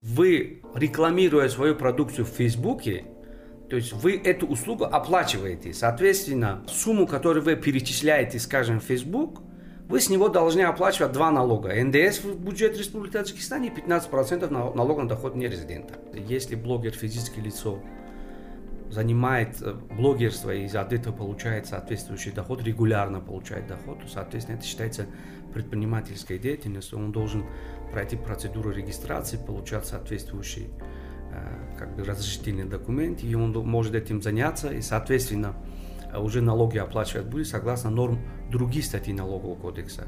Вы, 0.00 0.62
рекламируя 0.76 1.48
свою 1.48 1.74
продукцию 1.74 2.24
в 2.24 2.28
Фейсбуке, 2.28 3.06
то 3.68 3.74
есть 3.74 3.92
вы 3.92 4.16
эту 4.16 4.46
услугу 4.46 4.84
оплачиваете. 4.84 5.74
Соответственно, 5.74 6.64
сумму, 6.68 7.08
которую 7.08 7.44
вы 7.44 7.56
перечисляете, 7.56 8.38
скажем, 8.38 8.78
в 8.78 8.84
Facebook, 8.84 9.42
вы 9.88 10.00
с 10.00 10.08
него 10.08 10.28
должны 10.28 10.60
оплачивать 10.60 11.10
два 11.10 11.32
налога. 11.32 11.74
НДС 11.74 12.22
в 12.22 12.38
бюджет 12.38 12.78
Республики 12.78 13.14
Таджикистан 13.14 13.64
и 13.64 13.70
15% 13.70 14.48
налога 14.48 15.02
на 15.02 15.08
доход 15.08 15.34
нерезидента. 15.34 15.94
Если 16.14 16.54
блогер 16.54 16.92
физическое 16.92 17.40
лицо 17.40 17.80
занимает 18.90 19.60
э, 19.60 19.74
блогерство 19.96 20.54
и 20.54 20.66
от 20.68 20.92
этого 20.92 21.14
получает 21.14 21.66
соответствующий 21.66 22.32
доход, 22.32 22.62
регулярно 22.62 23.20
получает 23.20 23.66
доход, 23.66 24.00
то, 24.00 24.08
соответственно, 24.08 24.56
это 24.56 24.64
считается 24.64 25.06
предпринимательской 25.52 26.38
деятельностью. 26.38 26.98
Он 26.98 27.12
должен 27.12 27.44
пройти 27.92 28.16
процедуру 28.16 28.70
регистрации, 28.70 29.36
получать 29.36 29.86
соответствующий 29.86 30.70
э, 31.32 31.76
как 31.78 31.96
бы 31.96 32.04
разрешительный 32.04 32.64
документ, 32.64 33.22
и 33.22 33.34
он 33.34 33.52
может 33.52 33.94
этим 33.94 34.22
заняться, 34.22 34.70
и, 34.70 34.80
соответственно, 34.80 35.54
уже 36.16 36.40
налоги 36.40 36.78
оплачивать 36.78 37.26
будет 37.26 37.48
согласно 37.48 37.90
норм 37.90 38.18
других 38.50 38.84
статей 38.84 39.12
налогового 39.12 39.56
кодекса. 39.56 40.04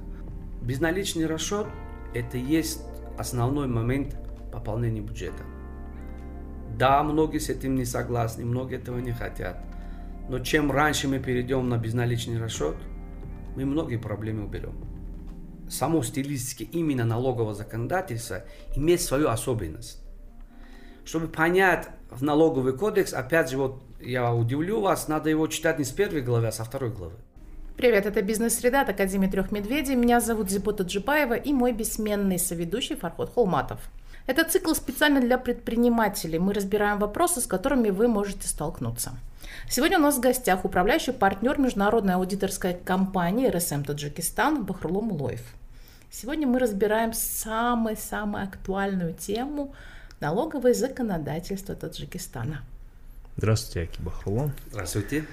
Безналичный 0.63 1.27
расчет– 1.27 1.67
это 2.15 2.39
есть 2.39 2.83
основной 3.19 3.67
момент 3.67 4.17
пополнения 4.53 5.01
бюджета. 5.01 5.43
Да, 6.79 7.03
многие 7.03 7.39
с 7.39 7.51
этим 7.51 7.75
не 7.75 7.85
согласны, 7.85 8.45
многие 8.45 8.79
этого 8.79 8.99
не 8.99 9.13
хотят. 9.13 9.63
Но 10.29 10.39
чем 10.39 10.71
раньше 10.71 11.09
мы 11.09 11.19
перейдем 11.19 11.69
на 11.69 11.77
безналичный 11.77 12.41
расчет, 12.41 12.77
мы 13.57 13.65
многие 13.65 13.97
проблемы 13.97 14.45
уберем. 14.45 14.90
Само 15.71 16.03
стилистически 16.03 16.65
именно 16.65 17.05
налогового 17.05 17.55
законодательства 17.55 18.43
имеет 18.75 19.01
свою 19.01 19.29
особенность. 19.29 20.01
Чтобы 21.05 21.29
понять 21.29 21.89
в 22.11 22.25
налоговый 22.25 22.77
кодекс, 22.77 23.13
опять 23.13 23.51
же, 23.51 23.57
вот 23.57 23.83
я 24.01 24.35
удивлю 24.35 24.81
вас, 24.81 25.07
надо 25.07 25.31
его 25.31 25.47
читать 25.47 25.79
не 25.79 25.85
с 25.85 25.91
первой 25.91 26.23
главы, 26.23 26.49
а 26.49 26.53
со 26.53 26.65
второй 26.65 26.91
главы. 26.91 27.15
Привет, 27.77 28.05
это 28.05 28.21
«Бизнес-среда» 28.21 28.83
от 28.83 28.91
Академии 28.91 29.29
трех 29.29 29.53
медведей. 29.53 29.95
Меня 29.95 30.21
зовут 30.21 30.51
Зипота 30.51 30.83
Джипаева 30.83 31.35
и 31.35 31.53
мой 31.53 31.73
бессменный 31.73 32.39
соведущий 32.39 32.97
Фархот 32.97 33.33
Холматов. 33.33 33.81
Это 34.27 34.45
цикл 34.45 34.75
специально 34.75 35.21
для 35.21 35.39
предпринимателей. 35.39 36.39
Мы 36.39 36.53
разбираем 36.53 36.99
вопросы, 36.99 37.41
с 37.41 37.47
которыми 37.47 37.91
вы 37.91 38.09
можете 38.09 38.49
столкнуться. 38.49 39.13
Сегодня 39.69 39.99
у 39.99 40.03
нас 40.03 40.19
в 40.19 40.21
гостях 40.21 40.65
управляющий 40.65 41.13
партнер 41.13 41.59
международной 41.59 42.15
аудиторской 42.15 42.75
компании 42.75 43.49
РСМ 43.49 43.85
Таджикистан 43.85 44.65
Бахрулом 44.65 45.07
Мулоев. 45.07 45.43
Сегодня 46.11 46.47
мы 46.47 46.59
разбираем 46.59 47.13
самую-самую 47.13 48.45
актуальную 48.45 49.15
тему– 49.15 49.75
налоговое 50.21 50.75
законодательство 50.75 51.75
Таджикистана. 51.77 52.63
Здравствуйте, 53.37 53.89
Аки 53.89 54.03
Бахрулон. 54.03 54.53
Здравствуйте. 54.71 55.25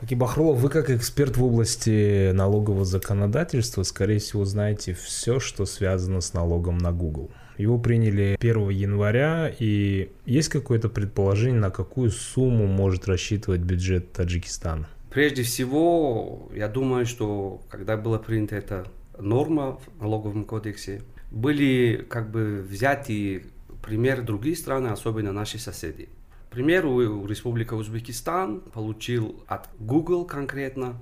Аки 0.00 0.14
Бахрулов, 0.14 0.58
вы 0.58 0.70
как 0.70 0.88
эксперт 0.88 1.36
в 1.36 1.44
области 1.44 2.32
налогового 2.32 2.84
законодательства, 2.86 3.82
скорее 3.82 4.18
всего, 4.18 4.44
знаете 4.46 4.94
все, 4.94 5.40
что 5.40 5.66
связано 5.66 6.20
с 6.20 6.32
налогом 6.32 6.78
на 6.78 6.90
Google– 6.92 7.30
его 7.58 7.78
приняли 7.78 8.36
1 8.40 8.68
января, 8.70 9.52
и 9.60 10.10
есть 10.26 10.48
какое-то 10.48 10.88
предположение, 10.88 11.60
на 11.60 11.70
какую 11.70 12.10
сумму 12.10 12.66
может 12.66 13.06
рассчитывать 13.06 13.60
бюджет 13.60 14.12
Таджикистана? 14.12 14.88
Прежде 15.10 15.44
всего, 15.44 16.50
я 16.52 16.66
думаю, 16.66 17.06
что 17.06 17.62
когда 17.68 17.96
была 17.96 18.18
принята 18.18 18.56
эта 18.56 18.86
норма 19.18 19.78
в 19.96 20.02
налоговом 20.02 20.44
кодексе, 20.44 21.02
были 21.30 22.04
как 22.08 22.30
бы 22.30 22.64
взяты 22.68 23.46
примеры 23.82 24.22
других 24.22 24.58
стран, 24.58 24.86
особенно 24.86 25.32
наши 25.32 25.58
соседи. 25.58 26.08
К 26.48 26.52
примеру, 26.54 27.26
Республика 27.26 27.74
Узбекистан 27.74 28.60
получил 28.60 29.42
от 29.48 29.68
Google 29.80 30.24
конкретно 30.24 30.96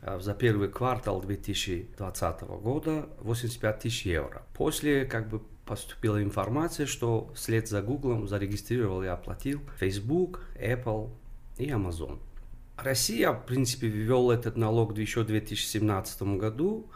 э, 0.00 0.18
за 0.20 0.32
первый 0.32 0.68
квартал 0.68 1.20
2020 1.20 2.40
года 2.62 3.06
85 3.20 3.78
тысяч 3.78 4.06
евро. 4.06 4.42
После 4.54 5.04
как 5.04 5.28
бы 5.28 5.42
поступила 5.66 6.22
информация, 6.22 6.86
что 6.86 7.30
вслед 7.34 7.68
за 7.68 7.82
Google 7.82 8.26
зарегистрировал 8.26 9.02
и 9.02 9.06
оплатил 9.06 9.60
Facebook, 9.78 10.40
Apple 10.58 11.10
и 11.58 11.68
Amazon. 11.68 12.18
Россия, 12.76 13.32
в 13.32 13.44
принципе, 13.44 13.88
ввел 13.88 14.30
этот 14.30 14.56
налог 14.56 14.96
еще 14.96 15.22
в 15.22 15.26
2017 15.26 16.22
году. 16.38 16.86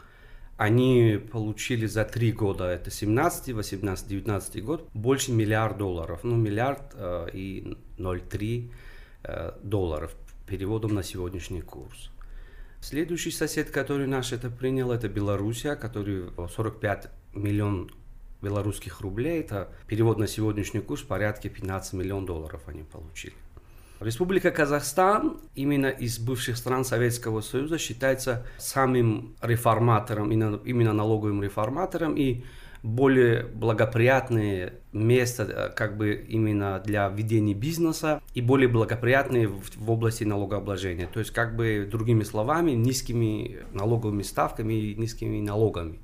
Они 0.61 1.19
получили 1.31 1.87
за 1.87 2.05
три 2.05 2.31
года, 2.31 2.65
это 2.65 2.91
17, 2.91 3.55
18, 3.55 4.07
19 4.07 4.63
год, 4.63 4.87
больше 4.93 5.31
миллиард 5.31 5.79
долларов. 5.79 6.19
Ну, 6.21 6.35
миллиард 6.35 6.93
э, 6.93 7.29
и 7.33 7.75
0,3 7.97 8.71
э, 9.23 9.53
долларов 9.63 10.15
переводом 10.45 10.93
на 10.93 11.01
сегодняшний 11.01 11.61
курс. 11.61 12.11
Следующий 12.79 13.31
сосед, 13.31 13.71
который 13.71 14.05
наш 14.05 14.33
это 14.33 14.51
принял, 14.51 14.91
это 14.91 15.09
Белоруссия, 15.09 15.75
который 15.75 16.29
45 16.55 17.09
миллион 17.33 17.89
белорусских 18.43 19.01
рублей, 19.01 19.39
это 19.39 19.73
перевод 19.87 20.19
на 20.19 20.27
сегодняшний 20.27 20.81
курс 20.81 21.01
порядка 21.01 21.49
15 21.49 21.93
миллионов 21.93 22.27
долларов 22.27 22.61
они 22.67 22.83
получили. 22.83 23.33
Республика 24.01 24.49
Казахстан 24.49 25.37
именно 25.53 25.85
из 25.85 26.17
бывших 26.17 26.57
стран 26.57 26.83
Советского 26.83 27.41
Союза 27.41 27.77
считается 27.77 28.43
самым 28.57 29.35
реформатором, 29.43 30.31
именно, 30.31 30.91
налоговым 30.91 31.43
реформатором 31.43 32.15
и 32.15 32.43
более 32.81 33.45
благоприятное 33.45 34.73
место 34.91 35.43
э, 35.43 35.69
как 35.75 35.97
бы 35.97 36.13
именно 36.15 36.81
для 36.83 37.09
ведения 37.09 37.53
бизнеса 37.53 38.23
и 38.33 38.41
более 38.41 38.67
благоприятные 38.67 39.47
в, 39.47 39.61
в 39.77 39.91
области 39.91 40.23
налогообложения. 40.23 41.05
То 41.05 41.19
есть 41.19 41.29
как 41.29 41.55
бы 41.55 41.87
другими 41.89 42.23
словами 42.23 42.71
низкими 42.71 43.59
налоговыми 43.71 44.23
ставками 44.23 44.73
и 44.73 44.95
низкими 44.95 45.39
налогами. 45.41 45.99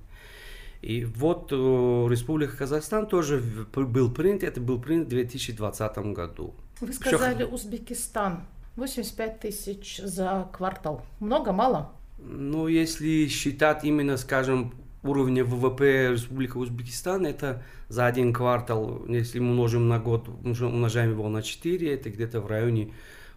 И 0.83 1.03
вот 1.03 1.51
э, 1.51 1.55
Республика 1.55 2.55
Казахстан 2.55 3.07
тоже 3.07 3.41
был 3.73 4.11
принят, 4.11 4.43
это 4.43 4.61
был 4.61 4.79
принят 4.79 5.07
в 5.07 5.09
2020 5.09 5.97
году. 6.13 6.53
Вы 6.81 6.93
сказали 6.93 7.43
Все... 7.43 7.45
Узбекистан. 7.45 8.45
85 8.75 9.39
тысяч 9.39 9.97
за 9.97 10.47
квартал. 10.53 11.03
Много, 11.19 11.51
мало? 11.51 11.91
Ну, 12.19 12.67
если 12.67 13.27
считать 13.27 13.83
именно, 13.83 14.17
скажем, 14.17 14.73
уровня 15.03 15.43
ВВП 15.43 16.11
Республики 16.11 16.57
Узбекистан, 16.57 17.25
это 17.25 17.63
за 17.89 18.05
один 18.05 18.33
квартал, 18.33 19.05
если 19.07 19.39
мы 19.39 19.51
умножим 19.51 19.87
на 19.87 19.99
год, 19.99 20.27
умножаем 20.27 21.11
его 21.11 21.27
на 21.29 21.41
4, 21.41 21.93
это 21.93 22.09
где-то 22.09 22.41
в 22.41 22.47
районе, 22.47 22.93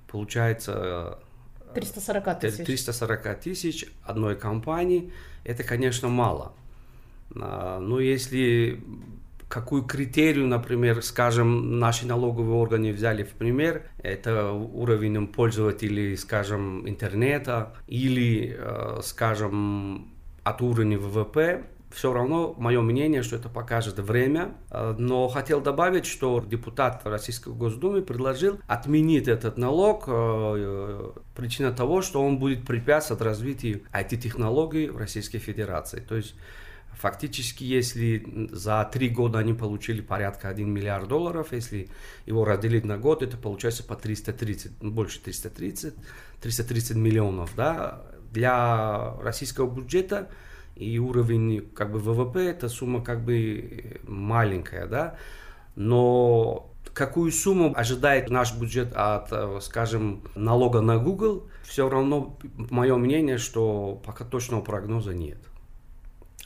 получается... 0.08 1.18
340 1.74 2.26
э, 2.26 2.34
тысяч. 2.40 2.66
340 2.66 3.40
тысяч 3.40 3.86
одной 4.02 4.36
компании. 4.36 5.12
Это, 5.44 5.62
конечно, 5.62 6.08
мало. 6.08 6.52
А, 7.34 7.78
ну, 7.78 7.98
если 7.98 8.82
какую 9.50 9.82
критерию, 9.82 10.46
например, 10.46 11.02
скажем, 11.02 11.80
наши 11.80 12.06
налоговые 12.06 12.54
органы 12.54 12.92
взяли 12.92 13.24
в 13.24 13.30
пример, 13.30 13.82
это 13.98 14.52
уровень 14.52 15.26
пользователей, 15.26 16.16
скажем, 16.16 16.88
интернета 16.88 17.74
или, 17.88 18.56
э, 18.56 19.00
скажем, 19.02 20.14
от 20.44 20.62
уровня 20.62 20.98
ВВП, 20.98 21.64
все 21.92 22.12
равно 22.12 22.54
мое 22.56 22.80
мнение, 22.80 23.24
что 23.24 23.34
это 23.34 23.48
покажет 23.48 23.98
время. 23.98 24.54
Э, 24.70 24.94
но 24.96 25.26
хотел 25.26 25.60
добавить, 25.60 26.06
что 26.06 26.40
депутат 26.46 27.02
Российской 27.04 27.52
Госдумы 27.52 28.02
предложил 28.02 28.60
отменить 28.68 29.26
этот 29.26 29.58
налог. 29.58 30.04
Э, 30.06 31.10
причина 31.34 31.72
того, 31.72 32.02
что 32.02 32.22
он 32.22 32.38
будет 32.38 32.64
препятствовать 32.64 33.22
развитию 33.22 33.82
IT-технологий 33.92 34.88
в 34.88 34.96
Российской 34.96 35.38
Федерации. 35.38 35.98
То 35.98 36.14
есть 36.14 36.36
Фактически, 36.98 37.64
если 37.64 38.48
за 38.52 38.88
три 38.92 39.08
года 39.08 39.38
они 39.38 39.54
получили 39.54 40.00
порядка 40.00 40.48
1 40.48 40.68
миллиард 40.68 41.08
долларов, 41.08 41.52
если 41.52 41.88
его 42.26 42.44
разделить 42.44 42.84
на 42.84 42.98
год, 42.98 43.22
это 43.22 43.36
получается 43.36 43.82
по 43.84 43.96
330, 43.96 44.82
ну, 44.82 44.90
больше 44.90 45.20
330, 45.20 45.94
330 46.42 46.96
миллионов. 46.96 47.54
Да? 47.56 48.02
Для 48.32 49.14
российского 49.22 49.70
бюджета 49.70 50.28
и 50.76 50.98
уровень 50.98 51.68
как 51.74 51.92
бы 51.92 51.98
ВВП, 51.98 52.40
эта 52.40 52.68
сумма 52.68 53.02
как 53.02 53.24
бы 53.24 54.00
маленькая, 54.06 54.86
да, 54.86 55.16
но 55.74 56.70
какую 56.94 57.32
сумму 57.32 57.72
ожидает 57.76 58.30
наш 58.30 58.54
бюджет 58.54 58.92
от, 58.94 59.62
скажем, 59.62 60.22
налога 60.34 60.80
на 60.80 60.98
Google, 60.98 61.48
все 61.64 61.88
равно 61.88 62.38
мое 62.70 62.96
мнение, 62.96 63.38
что 63.38 64.00
пока 64.04 64.24
точного 64.24 64.62
прогноза 64.62 65.14
нет. 65.14 65.38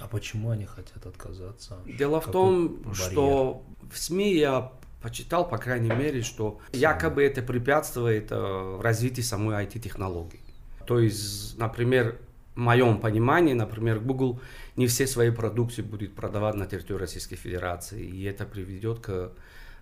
А 0.00 0.08
почему 0.08 0.50
они 0.50 0.66
хотят 0.66 1.06
отказаться? 1.06 1.78
Дело 1.86 2.20
в 2.20 2.30
том, 2.30 2.76
барьер? 2.82 2.94
что 2.94 3.62
в 3.90 3.98
СМИ 3.98 4.34
я 4.34 4.72
почитал, 5.00 5.48
по 5.48 5.58
крайней 5.58 5.90
мере, 5.90 6.22
что 6.22 6.58
якобы 6.72 7.22
это 7.22 7.42
препятствует 7.42 8.28
э, 8.30 8.80
развитию 8.82 9.24
самой 9.24 9.64
IT-технологии. 9.64 10.40
То 10.86 10.98
есть, 10.98 11.58
например, 11.58 12.18
моем 12.54 13.00
понимании, 13.00 13.54
например, 13.54 14.00
Google 14.00 14.40
не 14.76 14.86
все 14.86 15.06
свои 15.06 15.30
продукции 15.30 15.82
будет 15.82 16.14
продавать 16.14 16.54
на 16.54 16.66
территории 16.66 17.00
Российской 17.00 17.36
Федерации, 17.36 18.04
и 18.04 18.24
это 18.24 18.44
приведет 18.44 19.00
к, 19.00 19.32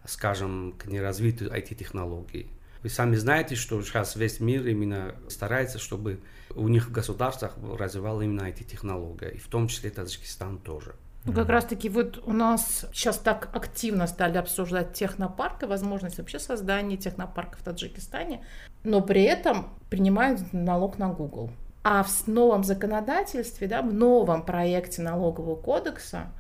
скажем, 0.04 0.74
к 0.78 0.86
неразвитой 0.86 1.48
IT-технологии. 1.48 2.48
Вы 2.82 2.88
сами 2.88 3.14
знаете, 3.14 3.54
что 3.54 3.80
сейчас 3.82 4.16
весь 4.16 4.40
мир 4.40 4.66
именно 4.66 5.14
старается, 5.28 5.78
чтобы 5.78 6.20
у 6.54 6.68
них 6.68 6.88
в 6.88 6.92
государствах 6.92 7.56
развивал 7.78 8.20
именно 8.20 8.42
IT-технология, 8.42 9.28
и 9.30 9.38
в 9.38 9.46
том 9.46 9.68
числе 9.68 9.90
Таджикистан 9.90 10.58
тоже. 10.58 10.94
Ну, 11.24 11.32
как 11.32 11.48
раз-таки 11.48 11.88
вот 11.88 12.20
у 12.26 12.32
нас 12.32 12.84
сейчас 12.92 13.18
так 13.18 13.48
активно 13.54 14.08
стали 14.08 14.38
обсуждать 14.38 14.92
технопарк 14.94 15.62
и 15.62 15.66
возможность 15.66 16.18
вообще 16.18 16.40
создания 16.40 16.96
технопарка 16.96 17.58
в 17.58 17.62
Таджикистане, 17.62 18.44
но 18.82 19.00
при 19.00 19.22
этом 19.22 19.68
принимают 19.88 20.52
налог 20.52 20.98
на 20.98 21.10
Google. 21.10 21.52
А 21.84 22.02
в 22.02 22.26
новом 22.26 22.64
законодательстве, 22.64 23.68
да, 23.68 23.82
в 23.82 23.92
новом 23.92 24.44
проекте 24.44 25.02
налогового 25.02 25.54
кодекса 25.54 26.32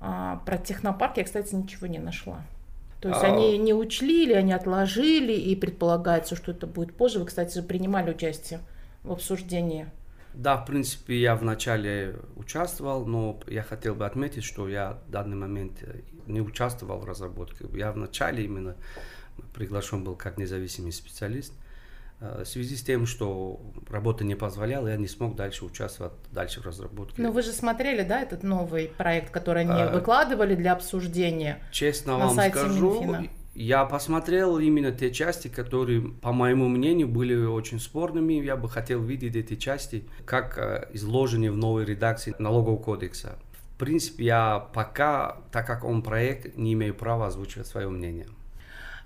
а, 0.00 0.36
про 0.44 0.58
технопарк 0.58 1.16
я, 1.16 1.24
кстати, 1.24 1.54
ничего 1.54 1.86
не 1.86 1.98
нашла. 1.98 2.42
То 3.00 3.08
есть 3.08 3.22
а... 3.22 3.26
они 3.26 3.58
не 3.58 3.72
учли 3.72 4.24
или 4.24 4.32
они 4.32 4.52
отложили, 4.52 5.32
и 5.32 5.54
предполагается, 5.54 6.36
что 6.36 6.52
это 6.52 6.66
будет 6.66 6.94
позже. 6.94 7.18
Вы, 7.18 7.26
кстати, 7.26 7.60
принимали 7.62 8.10
участие 8.10 8.60
в 9.04 9.12
обсуждении. 9.12 9.86
Да, 10.34 10.56
в 10.56 10.66
принципе, 10.66 11.18
я 11.18 11.34
вначале 11.34 12.16
участвовал, 12.36 13.06
но 13.06 13.40
я 13.46 13.62
хотел 13.62 13.94
бы 13.94 14.06
отметить, 14.06 14.44
что 14.44 14.68
я 14.68 14.98
в 15.06 15.10
данный 15.10 15.36
момент 15.36 15.82
не 16.26 16.40
участвовал 16.40 16.98
в 16.98 17.04
разработке. 17.04 17.66
Я 17.72 17.92
вначале 17.92 18.44
именно 18.44 18.76
приглашен 19.54 20.04
был 20.04 20.14
как 20.14 20.38
независимый 20.38 20.92
специалист. 20.92 21.52
Э, 21.52 21.67
в 22.20 22.44
связи 22.44 22.76
с 22.76 22.82
тем, 22.82 23.06
что 23.06 23.60
работа 23.88 24.24
не 24.24 24.34
позволяла, 24.34 24.88
я 24.88 24.96
не 24.96 25.06
смог 25.06 25.36
дальше 25.36 25.64
участвовать 25.64 26.14
дальше 26.32 26.60
в 26.60 26.66
разработке. 26.66 27.22
Но 27.22 27.30
вы 27.30 27.42
же 27.42 27.52
смотрели, 27.52 28.02
да, 28.02 28.20
этот 28.20 28.42
новый 28.42 28.88
проект, 28.88 29.30
который 29.30 29.62
они 29.62 29.82
а, 29.82 29.92
выкладывали 29.92 30.54
для 30.54 30.72
обсуждения? 30.72 31.60
Честно 31.70 32.18
на 32.18 32.26
вам 32.26 32.34
сайте 32.34 32.58
скажу, 32.58 32.94
Минфина? 32.94 33.28
я 33.58 33.84
посмотрел 33.84 34.58
именно 34.58 34.92
те 34.92 35.10
части, 35.10 35.48
которые, 35.48 36.00
по 36.00 36.32
моему 36.32 36.68
мнению, 36.68 37.08
были 37.08 37.34
очень 37.34 37.80
спорными. 37.80 38.34
Я 38.34 38.56
бы 38.56 38.68
хотел 38.68 39.02
видеть 39.02 39.34
эти 39.34 39.56
части 39.56 40.04
как 40.24 40.56
э, 40.58 40.88
изложены 40.92 41.50
в 41.50 41.56
новой 41.56 41.84
редакции 41.84 42.34
налогового 42.38 42.80
кодекса. 42.80 43.36
В 43.74 43.78
принципе, 43.78 44.24
я 44.24 44.68
пока, 44.72 45.38
так 45.50 45.66
как 45.66 45.84
он 45.84 46.02
проект, 46.02 46.56
не 46.56 46.72
имею 46.74 46.94
права 46.94 47.26
озвучивать 47.26 47.66
свое 47.66 47.88
мнение. 47.88 48.28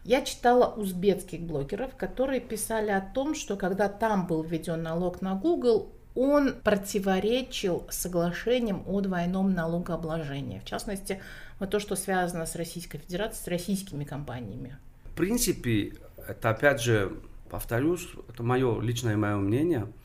Я 0.04 0.22
читала 0.22 0.66
узбекских 0.74 1.40
блогеров, 1.40 1.94
которые 1.96 2.40
писали 2.40 2.90
о 2.90 3.00
том, 3.00 3.34
что 3.34 3.56
когда 3.56 3.88
там 3.88 4.26
был 4.26 4.42
введен 4.42 4.82
налог 4.82 5.22
на 5.22 5.34
Google, 5.34 5.92
он 6.14 6.54
противоречил 6.62 7.86
соглашениям 7.88 8.82
о 8.86 9.00
двойном 9.00 9.54
налогообложении. 9.54 10.58
В 10.58 10.64
частности, 10.64 11.20
вот 11.58 11.70
то, 11.70 11.78
что 11.78 11.94
связано 11.94 12.46
с 12.46 12.56
Российской 12.56 12.98
Федерацией, 12.98 13.44
с 13.44 13.48
российскими 13.48 14.04
компаниями. 14.04 14.76
В 15.04 15.16
принципе, 15.16 15.94
это 16.26 16.50
опять 16.50 16.82
же, 16.82 17.16
повторюсь, 17.48 18.08
это 18.28 18.42
мое 18.42 18.80
личное 18.80 19.16
мое 19.16 19.36
мнение– 19.36 19.86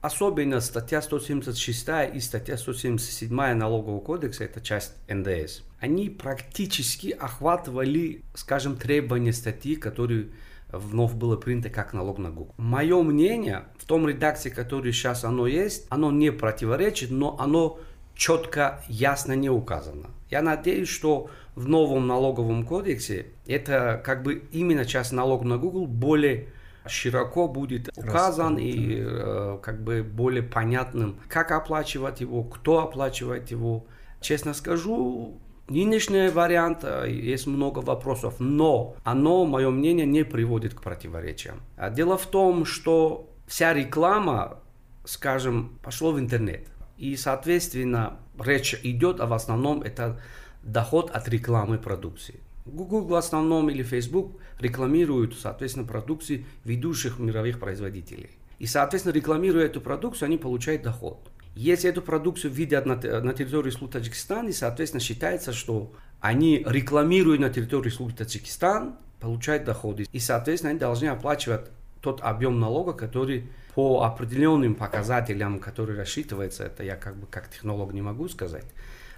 Особенно 0.00 0.60
статья 0.60 1.02
176 1.02 1.88
и 2.14 2.20
статья 2.20 2.56
177 2.56 3.34
налогового 3.54 4.00
кодекса, 4.00 4.44
это 4.44 4.62
часть 4.62 4.94
НДС, 5.08 5.60
они 5.78 6.08
практически 6.08 7.08
охватывали, 7.10 8.22
скажем, 8.32 8.76
требования 8.76 9.34
статьи, 9.34 9.76
которые 9.76 10.28
вновь 10.72 11.12
было 11.12 11.36
принято 11.36 11.68
как 11.68 11.92
налог 11.92 12.18
на 12.18 12.30
Google. 12.30 12.54
Мое 12.56 13.02
мнение, 13.02 13.64
в 13.76 13.84
том 13.84 14.08
редакции, 14.08 14.48
которая 14.48 14.92
сейчас 14.92 15.24
оно 15.24 15.46
есть, 15.46 15.86
оно 15.90 16.10
не 16.10 16.32
противоречит, 16.32 17.10
но 17.10 17.36
оно 17.38 17.78
четко, 18.14 18.82
ясно 18.88 19.34
не 19.34 19.50
указано. 19.50 20.10
Я 20.30 20.40
надеюсь, 20.40 20.88
что 20.88 21.28
в 21.54 21.68
новом 21.68 22.06
налоговом 22.06 22.64
кодексе 22.64 23.26
это 23.46 24.00
как 24.02 24.22
бы 24.22 24.44
именно 24.52 24.86
часть 24.86 25.12
налог 25.12 25.44
на 25.44 25.58
Google 25.58 25.86
более 25.86 26.46
широко 26.90 27.48
будет 27.48 27.88
указан 27.96 28.56
Раз, 28.56 28.64
и 28.64 28.98
э, 29.00 29.58
как 29.62 29.82
бы 29.82 30.02
более 30.02 30.42
понятным, 30.42 31.18
как 31.28 31.52
оплачивать 31.52 32.20
его, 32.20 32.44
кто 32.44 32.80
оплачивает 32.80 33.50
его. 33.50 33.86
Честно 34.20 34.54
скажу, 34.54 35.40
нынешний 35.68 36.28
вариант, 36.28 36.80
э, 36.82 37.06
есть 37.10 37.46
много 37.46 37.78
вопросов, 37.78 38.34
но 38.38 38.96
оно, 39.04 39.46
мое 39.46 39.70
мнение, 39.70 40.06
не 40.06 40.24
приводит 40.24 40.74
к 40.74 40.82
противоречиям. 40.82 41.62
А 41.76 41.90
дело 41.90 42.18
в 42.18 42.26
том, 42.26 42.64
что 42.64 43.30
вся 43.46 43.72
реклама, 43.72 44.58
скажем, 45.04 45.78
пошла 45.82 46.10
в 46.10 46.18
интернет. 46.18 46.66
И, 46.98 47.16
соответственно, 47.16 48.18
речь 48.38 48.78
идет, 48.82 49.20
а 49.20 49.26
в 49.26 49.32
основном 49.32 49.82
это 49.82 50.20
доход 50.62 51.10
от 51.10 51.28
рекламы 51.28 51.78
продукции. 51.78 52.40
Google 52.66 53.04
в 53.04 53.14
основном 53.14 53.70
или 53.70 53.82
Facebook 53.82 54.40
рекламируют, 54.58 55.34
соответственно, 55.38 55.86
продукции 55.86 56.46
ведущих 56.64 57.18
мировых 57.18 57.58
производителей. 57.58 58.30
И, 58.58 58.66
соответственно, 58.66 59.14
рекламируя 59.14 59.66
эту 59.66 59.80
продукцию, 59.80 60.26
они 60.26 60.36
получают 60.36 60.82
доход. 60.82 61.30
Если 61.54 61.90
эту 61.90 62.02
продукцию 62.02 62.52
видят 62.52 62.86
на, 62.86 62.96
на 62.96 63.32
территории 63.32 63.70
Слу 63.70 63.88
Таджикистана, 63.88 64.52
соответственно, 64.52 65.00
считается, 65.00 65.52
что 65.52 65.92
они 66.20 66.62
рекламируют 66.66 67.40
на 67.40 67.50
территории 67.50 67.90
Слу 67.90 68.10
Таджикистан, 68.10 68.96
получают 69.18 69.64
доходы. 69.64 70.06
И, 70.12 70.20
соответственно, 70.20 70.70
они 70.70 70.78
должны 70.78 71.06
оплачивать 71.06 71.70
тот 72.00 72.20
объем 72.22 72.60
налога, 72.60 72.92
который 72.92 73.48
по 73.74 74.02
определенным 74.02 74.74
показателям, 74.74 75.58
который 75.58 75.96
рассчитывается, 75.96 76.64
это 76.64 76.82
я 76.82 76.96
как 76.96 77.16
бы 77.16 77.26
как 77.26 77.50
технолог 77.50 77.92
не 77.92 78.02
могу 78.02 78.28
сказать, 78.28 78.64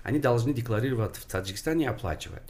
они 0.03 0.19
должны 0.19 0.53
декларировать 0.53 1.17
в 1.17 1.25
Таджикистане 1.27 1.85
и 1.85 1.89
оплачивать. 1.89 2.43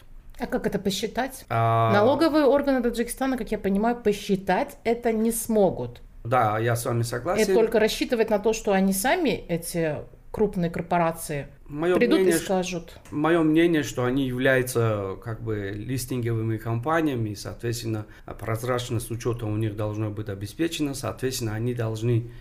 А 0.42 0.46
как 0.48 0.66
это 0.66 0.80
посчитать? 0.80 1.44
А... 1.48 1.92
Налоговые 1.92 2.46
органы 2.46 2.82
Таджикистана, 2.82 3.38
как 3.38 3.52
я 3.52 3.58
понимаю, 3.58 3.94
посчитать 3.94 4.76
это 4.82 5.12
не 5.12 5.30
смогут. 5.30 6.02
Да, 6.24 6.58
я 6.58 6.74
с 6.74 6.84
вами 6.84 7.02
согласен. 7.02 7.48
И 7.48 7.54
только 7.54 7.78
рассчитывать 7.78 8.28
на 8.28 8.40
то, 8.40 8.52
что 8.52 8.72
они 8.72 8.92
сами, 8.92 9.30
эти 9.30 9.98
крупные 10.32 10.68
корпорации, 10.68 11.46
мое 11.68 11.94
придут 11.94 12.20
мнение, 12.20 12.36
и 12.36 12.38
скажут. 12.38 12.98
Мое 13.12 13.40
мнение, 13.42 13.84
что 13.84 14.04
они 14.04 14.26
являются 14.26 15.16
как 15.22 15.42
бы 15.42 15.70
листинговыми 15.76 16.56
компаниями, 16.56 17.30
и, 17.30 17.34
соответственно, 17.36 18.06
прозрачность 18.40 19.12
учета 19.12 19.46
у 19.46 19.56
них 19.56 19.76
должна 19.76 20.10
быть 20.10 20.28
обеспечена, 20.28 20.94
соответственно, 20.94 21.54
они 21.54 21.72
должны 21.72 22.32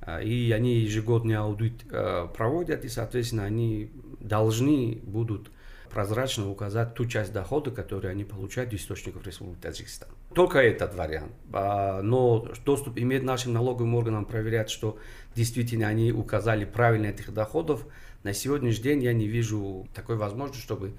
а, 0.00 0.22
и 0.22 0.50
они 0.52 0.76
ежегодный 0.76 1.36
аудит 1.36 1.82
э, 1.90 2.26
проводят, 2.34 2.86
и, 2.86 2.88
соответственно, 2.88 3.44
они 3.44 3.90
должны 4.18 4.98
будут 5.02 5.50
прозрачно 5.90 6.50
указать 6.50 6.94
ту 6.94 7.06
часть 7.06 7.32
дохода, 7.32 7.70
которую 7.70 8.12
они 8.12 8.24
получают 8.24 8.72
из 8.72 8.80
источников 8.80 9.26
Республики 9.26 9.60
Таджикистан. 9.60 10.08
Только 10.34 10.58
этот 10.58 10.94
вариант. 10.94 11.32
А, 11.52 12.00
но 12.02 12.48
доступ 12.64 12.98
иметь 12.98 13.22
нашим 13.22 13.52
налоговым 13.52 13.94
органам 13.94 14.24
проверять, 14.24 14.70
что 14.70 14.98
действительно 15.34 15.88
они 15.88 16.12
указали 16.12 16.64
правильно 16.64 17.06
этих 17.06 17.34
доходов, 17.34 17.86
на 18.22 18.34
сегодняшний 18.34 18.82
день 18.82 19.02
я 19.02 19.12
не 19.12 19.26
вижу 19.26 19.88
такой 19.94 20.16
возможности, 20.16 20.62
чтобы 20.62 20.92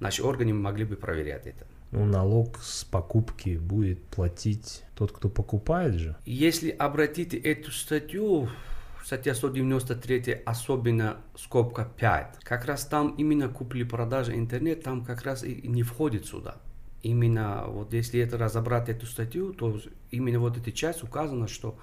наши 0.00 0.22
органы 0.22 0.54
могли 0.54 0.84
бы 0.84 0.96
проверять 0.96 1.46
это. 1.46 1.66
Ну, 1.90 2.04
налог 2.04 2.58
с 2.62 2.84
покупки 2.84 3.56
будет 3.56 4.02
платить 4.04 4.82
тот, 4.94 5.10
кто 5.10 5.28
покупает 5.28 5.94
же. 5.94 6.16
Если 6.26 6.70
обратите 6.70 7.36
эту 7.38 7.70
статью, 7.72 8.48
статья 9.08 9.34
193, 9.34 10.42
особенно 10.44 11.16
скобка 11.34 11.90
5. 11.96 12.40
Как 12.42 12.66
раз 12.66 12.84
там 12.84 13.14
именно 13.16 13.48
купли-продажа 13.48 14.34
интернет, 14.34 14.82
там 14.82 15.02
как 15.02 15.22
раз 15.22 15.42
и 15.44 15.66
не 15.66 15.82
входит 15.82 16.26
сюда. 16.26 16.58
Именно 17.02 17.64
вот 17.68 17.94
если 17.94 18.20
это 18.20 18.36
разобрать 18.36 18.90
эту 18.90 19.06
статью, 19.06 19.54
то 19.54 19.80
именно 20.10 20.40
вот 20.40 20.58
эта 20.58 20.72
часть 20.72 21.02
указана, 21.02 21.48
что 21.48 21.78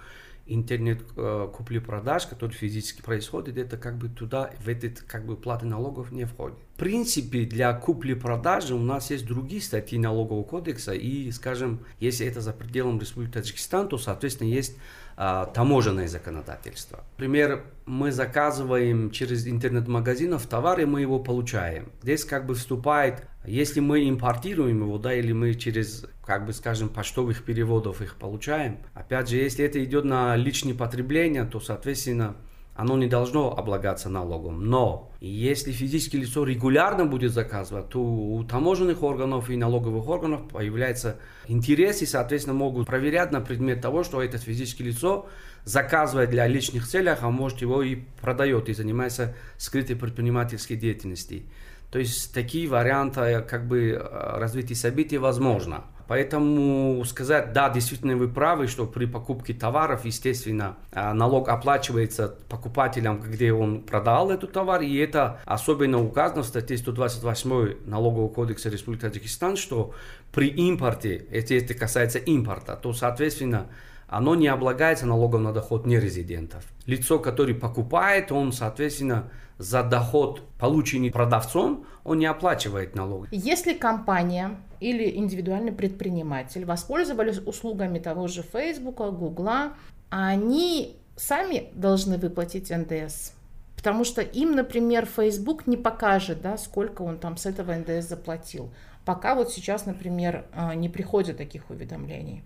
интернет 0.46 1.02
э, 1.18 1.50
купли-продаж, 1.52 2.28
который 2.28 2.52
физически 2.52 3.02
происходит, 3.02 3.58
это 3.58 3.78
как 3.78 3.98
бы 3.98 4.08
туда, 4.08 4.52
в 4.64 4.70
этот 4.70 5.02
как 5.02 5.26
бы 5.26 5.36
платы 5.36 5.66
налогов 5.66 6.12
не 6.12 6.26
входит. 6.26 6.60
В 6.76 6.78
принципе, 6.78 7.46
для 7.46 7.74
купли-продажи 7.74 8.76
у 8.76 8.84
нас 8.84 9.10
есть 9.10 9.26
другие 9.26 9.64
статьи 9.64 9.98
налогового 9.98 10.44
кодекса, 10.44 10.94
и, 10.94 11.32
скажем, 11.32 11.80
если 12.00 12.28
это 12.28 12.42
за 12.42 12.54
пределом 12.54 13.00
Республики 13.00 13.32
Таджикистан, 13.32 13.90
то, 13.90 13.98
соответственно, 13.98 14.50
есть 14.50 14.78
а, 15.18 15.46
таможенное 15.46 16.08
законодательство. 16.10 17.06
Например, 17.12 17.64
мы 17.86 18.12
заказываем 18.12 19.12
через 19.12 19.48
интернет-магазинов 19.48 20.46
товар, 20.46 20.82
и 20.82 20.86
мы 20.86 21.02
его 21.02 21.20
получаем. 21.20 21.90
Здесь 22.02 22.26
как 22.26 22.46
бы 22.46 22.56
вступает, 22.56 23.26
если 23.46 23.80
мы 23.80 24.10
импортируем 24.10 24.82
его, 24.82 24.98
да, 24.98 25.14
или 25.14 25.32
мы 25.32 25.54
через, 25.54 26.06
как 26.26 26.46
бы 26.46 26.52
скажем, 26.52 26.90
почтовых 26.90 27.44
переводов 27.44 28.02
их 28.02 28.16
получаем. 28.18 28.80
Опять 28.94 29.30
же, 29.30 29.38
если 29.38 29.64
это 29.64 29.82
идет 29.84 30.04
на 30.04 30.36
личное 30.36 30.74
потребление, 30.74 31.46
то, 31.46 31.62
соответственно, 31.62 32.36
оно 32.76 32.98
не 32.98 33.08
должно 33.08 33.58
облагаться 33.58 34.10
налогом. 34.10 34.66
Но 34.66 35.12
если 35.22 35.72
физическое 35.72 36.18
лицо 36.18 36.44
регулярно 36.44 37.06
будет 37.06 37.32
заказывать, 37.32 37.90
то 37.90 38.00
у 38.00 38.44
таможенных 38.44 39.02
органов 39.02 39.50
и 39.50 39.56
налоговых 39.56 40.08
органов 40.10 40.50
появляется 40.50 41.18
интерес 41.48 42.02
и, 42.02 42.06
соответственно, 42.06 42.56
могут 42.56 42.86
проверять 42.86 43.32
на 43.32 43.40
предмет 43.40 43.82
того, 43.82 44.04
что 44.04 44.22
это 44.22 44.38
физическое 44.38 44.84
лицо 44.84 45.28
заказывает 45.64 46.30
для 46.30 46.48
личных 46.48 46.86
целей, 46.86 47.16
а 47.18 47.30
может 47.30 47.62
его 47.62 47.82
и 47.82 47.96
продает 48.22 48.68
и 48.68 48.74
занимается 48.74 49.36
скрытой 49.58 49.96
предпринимательской 49.96 50.76
деятельностью. 50.76 51.44
То 51.92 52.00
есть 52.00 52.34
такие 52.34 52.68
варианты 52.68 53.42
как 53.50 53.68
бы 53.68 53.98
развития 54.12 54.76
событий 54.76 55.18
возможно. 55.18 55.86
Поэтому 56.08 57.04
сказать, 57.06 57.54
да, 57.54 57.70
действительно 57.70 58.16
вы 58.16 58.28
правы, 58.28 58.68
что 58.68 58.86
при 58.86 59.06
покупке 59.06 59.54
товаров, 59.54 60.06
естественно, 60.06 60.78
а, 60.92 61.14
налог 61.14 61.50
оплачивается 61.50 62.36
покупателям, 62.48 63.20
где 63.20 63.52
он 63.52 63.82
продал 63.82 64.32
этот 64.32 64.52
товар, 64.52 64.82
и 64.82 64.96
это 64.98 65.40
особенно 65.46 66.02
указано 66.02 66.44
в 66.44 66.46
статье 66.46 66.78
128 66.78 67.76
Налогового 67.86 68.30
кодекса 68.30 68.70
Республики 68.70 69.02
Таджикистан, 69.02 69.58
что 69.58 69.94
при 70.32 70.48
импорте, 70.48 71.26
если 71.32 71.58
это 71.58 71.74
касается 71.74 72.20
импорта, 72.20 72.76
то, 72.76 72.94
соответственно, 72.94 73.68
оно 74.08 74.36
не 74.36 74.48
облагается 74.48 75.08
налогом 75.08 75.44
на 75.44 75.54
доход 75.54 75.86
нерезидентов. 75.86 76.64
Лицо, 76.86 77.18
которое 77.20 77.56
покупает, 77.56 78.32
он, 78.32 78.52
соответственно, 78.52 79.32
за 79.58 79.84
доход, 79.84 80.42
полученный 80.60 81.12
продавцом, 81.12 81.86
он 82.04 82.20
не 82.20 82.26
оплачивает 82.26 82.96
налог. 82.96 83.28
Если 83.32 83.74
компания 83.74 84.58
или 84.80 85.16
индивидуальный 85.16 85.72
предприниматель 85.72 86.66
воспользовались 86.66 87.40
услугами 87.40 88.00
того 88.00 88.28
же 88.28 88.44
Фейсбука, 88.44 89.12
Гугла, 89.12 89.74
они 90.10 90.98
сами 91.16 91.70
должны 91.74 92.18
выплатить 92.18 92.70
НДС. 92.70 93.32
Потому 93.76 94.04
что 94.04 94.22
им, 94.22 94.56
например, 94.56 95.06
Facebook 95.06 95.68
не 95.68 95.78
покажет, 95.78 96.42
да, 96.42 96.58
сколько 96.58 97.04
он 97.04 97.18
там 97.18 97.38
с 97.38 97.46
этого 97.46 97.74
НДС 97.76 98.08
заплатил. 98.08 98.74
Пока 99.06 99.36
вот 99.36 99.52
сейчас, 99.52 99.86
например, 99.86 100.46
а, 100.54 100.74
не 100.74 100.90
приходит 100.90 101.38
таких 101.38 101.70
уведомлений. 101.70 102.44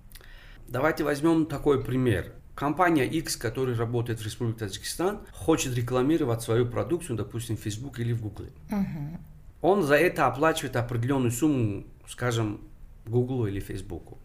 Давайте 0.68 1.04
возьмем 1.04 1.46
такой 1.46 1.84
пример. 1.84 2.34
Компания 2.60 3.06
X, 3.06 3.38
которая 3.38 3.74
работает 3.74 4.20
в 4.20 4.26
Республике 4.26 4.60
Таджикистан, 4.60 5.22
хочет 5.32 5.74
рекламировать 5.78 6.42
свою 6.42 6.66
продукцию, 6.66 7.16
допустим, 7.16 7.56
в 7.56 7.62
Facebook 7.62 8.00
или 8.00 8.12
в 8.12 8.22
Google. 8.22 8.48
Угу. 8.70 9.20
Он 9.62 9.84
за 9.84 9.96
это 9.96 10.28
оплачивает 10.28 10.76
определенную 10.76 11.32
сумму, 11.32 11.86
скажем, 12.06 12.60
Google 13.06 13.46
или 13.46 13.62
Facebook. 13.62 14.18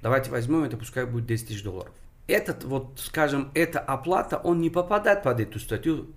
Давайте 0.00 0.30
возьмем 0.30 0.62
это, 0.62 0.76
пускай 0.76 1.06
будет 1.06 1.26
10 1.26 1.48
тысяч 1.48 1.64
долларов. 1.64 1.92
Этот, 2.28 2.62
вот, 2.62 3.00
скажем, 3.02 3.50
эта 3.52 3.80
оплата, 3.80 4.38
он 4.38 4.60
не 4.60 4.70
попадает 4.70 5.24
под 5.24 5.40
эту 5.40 5.58
статью, 5.58 6.14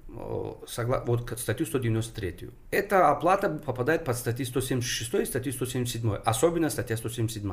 согла... 0.68 1.04
вот 1.04 1.34
статью 1.40 1.66
193. 1.66 2.52
Эта 2.70 3.10
оплата 3.10 3.50
попадает 3.50 4.06
под 4.06 4.16
статью 4.16 4.46
176 4.46 5.16
и 5.16 5.26
статью 5.26 5.52
177, 5.52 6.14
особенно 6.14 6.70
статья 6.70 6.96
177. 6.96 7.52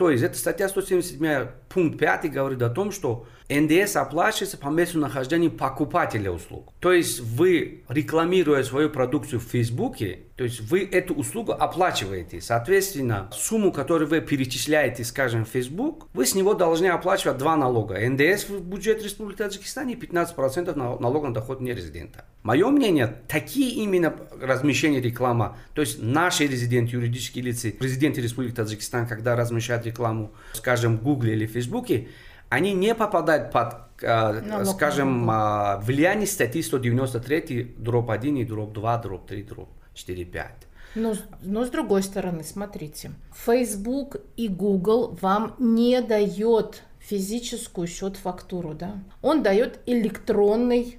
То 0.00 0.08
есть 0.08 0.24
эта 0.24 0.38
статья 0.38 0.66
177 0.66 1.48
пункт 1.68 1.98
5 1.98 2.32
говорит 2.32 2.62
о 2.62 2.70
том, 2.70 2.90
что 2.90 3.26
НДС 3.50 3.96
оплачивается 3.96 4.56
по 4.56 4.68
месту 4.68 4.98
нахождения 4.98 5.50
покупателя 5.50 6.30
услуг. 6.30 6.72
То 6.80 6.90
есть 6.90 7.20
вы, 7.20 7.84
рекламируя 7.86 8.62
свою 8.62 8.88
продукцию 8.88 9.40
в 9.40 9.42
Фейсбуке, 9.42 10.20
то 10.40 10.44
есть 10.44 10.62
вы 10.62 10.88
эту 10.90 11.12
услугу 11.12 11.52
оплачиваете. 11.52 12.40
Соответственно, 12.40 13.28
сумму, 13.30 13.72
которую 13.72 14.08
вы 14.08 14.22
перечисляете, 14.22 15.04
скажем, 15.04 15.44
в 15.44 15.50
Facebook, 15.50 16.08
вы 16.14 16.24
с 16.24 16.34
него 16.34 16.54
должны 16.54 16.86
оплачивать 16.86 17.36
два 17.36 17.58
налога. 17.58 17.98
НДС 18.08 18.48
в 18.48 18.58
бюджет 18.62 19.02
Республики 19.02 19.36
Таджикистан 19.36 19.90
и 19.90 19.94
15% 19.94 20.74
налога 20.74 21.28
на 21.28 21.34
доход 21.34 21.60
нерезидента. 21.60 22.24
Мое 22.42 22.70
мнение, 22.70 23.18
такие 23.28 23.84
именно 23.84 24.16
размещения 24.40 25.02
рекламы, 25.02 25.56
то 25.74 25.82
есть 25.82 26.02
наши 26.02 26.46
резиденты, 26.46 26.92
юридические 26.92 27.44
лица, 27.44 27.68
резиденты 27.78 28.22
Республики 28.22 28.54
Таджикистан, 28.54 29.06
когда 29.06 29.36
размещают 29.36 29.84
рекламу, 29.84 30.32
скажем, 30.54 30.96
в 30.96 31.02
Гугле 31.02 31.34
или 31.34 31.44
Фейсбуке, 31.44 32.08
они 32.48 32.72
не 32.72 32.94
попадают 32.94 33.52
под, 33.52 33.74
э, 34.00 34.64
скажем, 34.64 35.30
э, 35.30 35.80
влияние 35.82 36.26
статьи 36.26 36.62
193, 36.62 37.74
дробь 37.76 38.08
1 38.08 38.38
и 38.38 38.44
дробь 38.44 38.72
2, 38.72 38.96
дробь 39.02 39.26
3, 39.26 39.42
дробь 39.42 39.68
4, 39.94 40.24
5. 40.24 40.50
Но, 40.96 41.14
но 41.42 41.64
с 41.64 41.70
другой 41.70 42.02
стороны, 42.02 42.42
смотрите, 42.42 43.12
Facebook 43.32 44.16
и 44.36 44.48
Google 44.48 45.16
вам 45.20 45.54
не 45.58 46.00
дает 46.00 46.82
физическую 46.98 47.86
счет-фактуру, 47.86 48.74
да? 48.74 49.02
Он 49.22 49.42
дает 49.42 49.80
электронный 49.86 50.98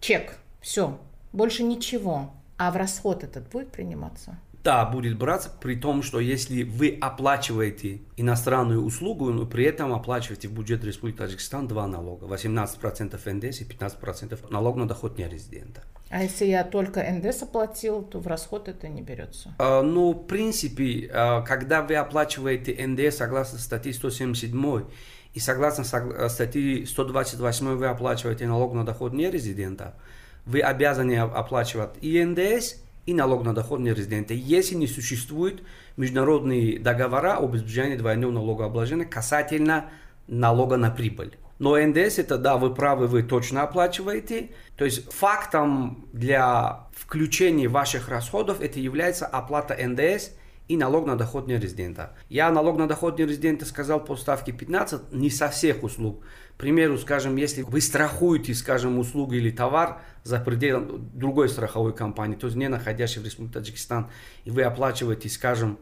чек. 0.00 0.36
Все, 0.60 0.98
больше 1.32 1.62
ничего. 1.62 2.32
А 2.58 2.70
в 2.70 2.76
расход 2.76 3.24
этот 3.24 3.48
будет 3.48 3.72
приниматься? 3.72 4.38
Да, 4.62 4.84
будет 4.84 5.16
браться, 5.16 5.50
при 5.62 5.74
том, 5.74 6.02
что 6.02 6.20
если 6.20 6.64
вы 6.64 6.98
оплачиваете 7.00 8.02
иностранную 8.18 8.84
услугу, 8.84 9.30
но 9.30 9.46
при 9.46 9.64
этом 9.64 9.94
оплачиваете 9.94 10.48
в 10.48 10.52
бюджет 10.52 10.84
Республики 10.84 11.16
Таджикистан 11.16 11.66
два 11.66 11.86
налога. 11.86 12.26
18% 12.26 13.32
НДС 13.32 13.60
и 13.62 13.64
15% 13.64 14.50
налог 14.50 14.76
на 14.76 14.86
доход 14.86 15.16
нерезидента. 15.16 15.82
А 16.10 16.24
если 16.24 16.46
я 16.46 16.64
только 16.64 17.00
НДС 17.08 17.44
оплатил, 17.44 18.02
то 18.02 18.18
в 18.18 18.26
расход 18.26 18.66
это 18.68 18.88
не 18.88 19.00
берется? 19.00 19.54
А, 19.58 19.80
ну, 19.80 20.12
в 20.12 20.26
принципе, 20.26 21.08
а, 21.12 21.42
когда 21.42 21.82
вы 21.82 21.94
оплачиваете 21.94 22.76
НДС 22.84 23.16
согласно 23.16 23.60
статье 23.60 23.94
177 23.94 24.84
и 25.34 25.38
согласно 25.38 25.84
статье 25.84 26.84
128 26.84 27.76
вы 27.76 27.86
оплачиваете 27.86 28.48
налог 28.48 28.74
на 28.74 28.84
доход 28.84 29.12
нерезидента, 29.12 29.94
вы 30.46 30.60
обязаны 30.60 31.16
оплачивать 31.16 31.90
и 32.00 32.22
НДС, 32.24 32.74
и 33.06 33.14
налог 33.14 33.44
на 33.44 33.54
доход 33.54 33.78
нерезидента, 33.78 34.34
если 34.34 34.74
не 34.74 34.88
существует 34.88 35.62
международные 35.96 36.80
договора 36.80 37.36
об 37.36 37.54
избежании 37.54 37.96
двойного 37.96 38.32
налогообложения 38.32 39.04
касательно 39.04 39.90
налога 40.26 40.76
на 40.76 40.90
прибыль. 40.90 41.36
Но 41.60 41.76
НДС 41.76 42.18
это, 42.18 42.38
да, 42.38 42.56
вы 42.56 42.74
правы, 42.74 43.06
вы 43.06 43.22
точно 43.22 43.62
оплачиваете. 43.62 44.50
То 44.76 44.86
есть 44.86 45.12
фактом 45.12 46.08
для 46.14 46.88
включения 46.96 47.68
ваших 47.68 48.08
расходов 48.08 48.62
это 48.62 48.80
является 48.80 49.26
оплата 49.26 49.76
НДС 49.78 50.30
и 50.68 50.78
налог 50.78 51.04
на 51.04 51.18
доход 51.18 51.48
нерезидента. 51.48 52.16
Я 52.30 52.50
налог 52.50 52.78
на 52.78 52.88
доход 52.88 53.18
нерезидента 53.18 53.66
сказал 53.66 54.02
по 54.02 54.16
ставке 54.16 54.52
15, 54.52 55.12
не 55.12 55.28
со 55.28 55.50
всех 55.50 55.82
услуг. 55.82 56.24
К 56.54 56.60
примеру, 56.60 56.96
скажем, 56.96 57.36
если 57.36 57.60
вы 57.60 57.82
страхуете, 57.82 58.54
скажем, 58.54 58.98
услугу 58.98 59.34
или 59.34 59.50
товар 59.50 60.00
за 60.24 60.40
пределом 60.40 61.10
другой 61.12 61.50
страховой 61.50 61.94
компании, 61.94 62.36
то 62.36 62.46
есть 62.46 62.56
не 62.56 62.68
находящей 62.68 63.20
в 63.20 63.24
Республике 63.26 63.54
Таджикистан, 63.58 64.08
и 64.44 64.50
вы 64.50 64.62
оплачиваете, 64.62 65.28
скажем, 65.28 65.78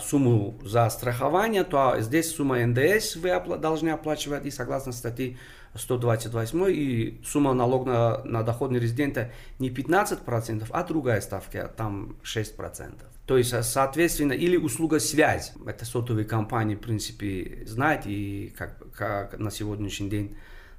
сумму 0.00 0.58
за 0.64 0.88
страхование, 0.90 1.64
то 1.64 1.96
здесь 2.00 2.34
сумма 2.34 2.66
НДС 2.66 3.16
вы 3.16 3.38
должны 3.58 3.90
оплачивать, 3.90 4.44
и 4.44 4.50
согласно 4.50 4.92
статье 4.92 5.36
128, 5.74 6.64
и 6.70 7.20
сумма 7.24 7.54
налог 7.54 7.86
на, 7.86 8.22
на 8.24 8.42
доход 8.42 8.70
нерезидента 8.70 9.30
не 9.58 9.70
15%, 9.70 10.66
а 10.70 10.84
другая 10.84 11.20
ставка, 11.20 11.72
там 11.76 12.16
6%. 12.24 12.94
То 13.26 13.36
есть, 13.36 13.52
а, 13.52 13.62
соответственно, 13.62 14.32
или 14.32 14.56
услуга 14.56 15.00
связь. 15.00 15.52
Это 15.66 15.84
сотовые 15.84 16.24
компании, 16.24 16.74
в 16.74 16.80
принципе, 16.80 17.62
знаете, 17.66 18.10
и 18.10 18.48
как, 18.56 18.78
как 18.92 19.38
на 19.38 19.50
сегодняшний 19.50 20.08
день 20.08 20.36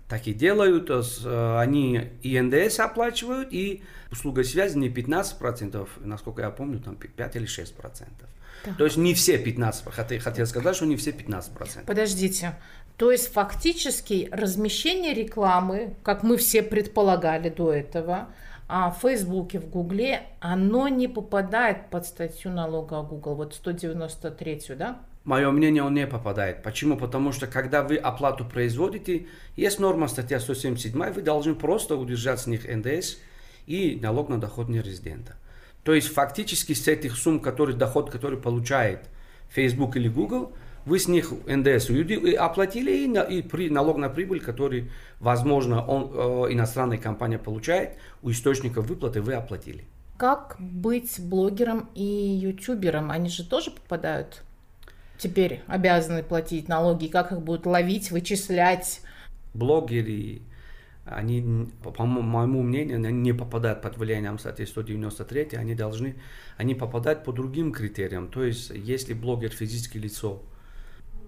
так 0.08 0.26
и 0.26 0.34
делают. 0.34 0.90
Э, 0.90 1.60
они 1.60 2.10
и 2.24 2.40
НДС 2.40 2.80
оплачивают, 2.80 3.50
и 3.52 3.84
услуга 4.12 4.44
связи 4.44 4.78
не 4.78 4.90
15%, 4.90 5.88
насколько 6.00 6.42
я 6.42 6.50
помню, 6.50 6.80
там 6.80 6.96
5 6.96 7.36
или 7.36 7.46
6%. 7.46 8.08
Так. 8.64 8.78
То 8.78 8.86
есть 8.86 8.98
не 8.98 9.14
все 9.14 9.42
15%. 9.42 9.92
Хотел, 9.92 10.20
хотел 10.20 10.46
сказать, 10.46 10.76
что 10.76 10.86
не 10.86 10.96
все 10.96 11.12
15%. 11.12 11.86
Подождите. 11.86 12.56
То 12.98 13.12
есть 13.12 13.32
фактически 13.32 14.28
размещение 14.32 15.14
рекламы, 15.14 15.96
как 16.04 16.22
мы 16.24 16.36
все 16.36 16.62
предполагали 16.62 17.50
до 17.50 17.72
этого, 17.72 18.28
а 18.68 18.92
в 18.92 19.00
Фейсбуке, 19.00 19.60
в 19.60 19.70
Гугле, 19.70 20.24
оно 20.42 20.90
не 20.90 21.08
попадает 21.08 21.90
под 21.90 22.06
статью 22.06 22.52
налога 22.52 23.02
Google, 23.02 23.36
вот 23.36 23.56
193, 23.56 24.76
да? 24.78 25.00
Мое 25.24 25.50
мнение, 25.52 25.82
он 25.82 25.94
не 25.94 26.08
попадает. 26.08 26.62
Почему? 26.62 26.98
Потому 26.98 27.32
что 27.32 27.48
когда 27.48 27.84
вы 27.84 27.96
оплату 27.96 28.46
производите, 28.46 29.28
есть 29.56 29.80
норма 29.80 30.08
статья 30.08 30.40
177, 30.40 31.14
вы 31.14 31.22
должны 31.22 31.56
просто 31.56 31.96
удержать 31.96 32.40
с 32.40 32.48
них 32.48 32.68
НДС 32.68 33.18
и 33.66 34.00
налог 34.02 34.30
на 34.30 34.40
доход 34.40 34.70
нерезидента. 34.70 35.36
То 35.84 35.94
есть 35.94 36.14
фактически 36.14 36.74
с 36.74 36.88
этих 36.88 37.18
сумм, 37.18 37.40
который, 37.40 37.76
доход, 37.76 38.10
который 38.10 38.38
получает 38.38 39.08
Facebook 39.50 39.96
или 39.96 40.08
Google, 40.08 40.54
вы 40.86 41.00
с 41.00 41.08
них 41.08 41.32
НДС 41.48 41.90
и 41.90 42.34
оплатили 42.34 43.04
и, 43.04 43.08
на, 43.08 43.22
и 43.22 43.42
при, 43.42 43.70
налог 43.70 43.98
на 43.98 44.10
прибыль, 44.10 44.40
который, 44.40 44.92
возможно, 45.20 45.86
он, 45.86 46.12
э, 46.14 46.54
иностранная 46.54 46.98
компания 46.98 47.38
получает, 47.38 47.98
у 48.22 48.32
источников 48.32 48.88
выплаты 48.88 49.22
вы 49.22 49.34
оплатили. 49.34 49.86
Как 50.18 50.58
быть 50.60 51.20
блогером 51.20 51.90
и 51.96 52.04
ютубером? 52.04 53.12
Они 53.12 53.30
же 53.30 53.48
тоже 53.48 53.72
попадают 53.72 54.44
теперь 55.20 55.62
обязаны 55.68 56.24
платить 56.24 56.68
налоги, 56.68 57.08
как 57.08 57.32
их 57.32 57.42
будут 57.42 57.68
ловить, 57.68 58.10
вычислять? 58.10 59.02
Блогеры, 59.54 60.42
они, 61.06 61.68
по 61.82 62.06
моему 62.06 62.62
мнению, 62.62 62.98
они 62.98 63.12
не 63.12 63.34
попадают 63.34 63.82
под 63.82 63.98
влиянием 63.98 64.38
статьи 64.38 64.66
193, 64.66 65.58
они 65.58 65.76
должны, 65.76 66.16
они 66.58 66.76
попадают 66.76 67.24
по 67.24 67.32
другим 67.32 67.72
критериям. 67.72 68.28
То 68.28 68.44
есть, 68.44 68.70
если 68.70 69.14
блогер 69.14 69.50
физическое 69.50 70.00
лицо 70.00 70.44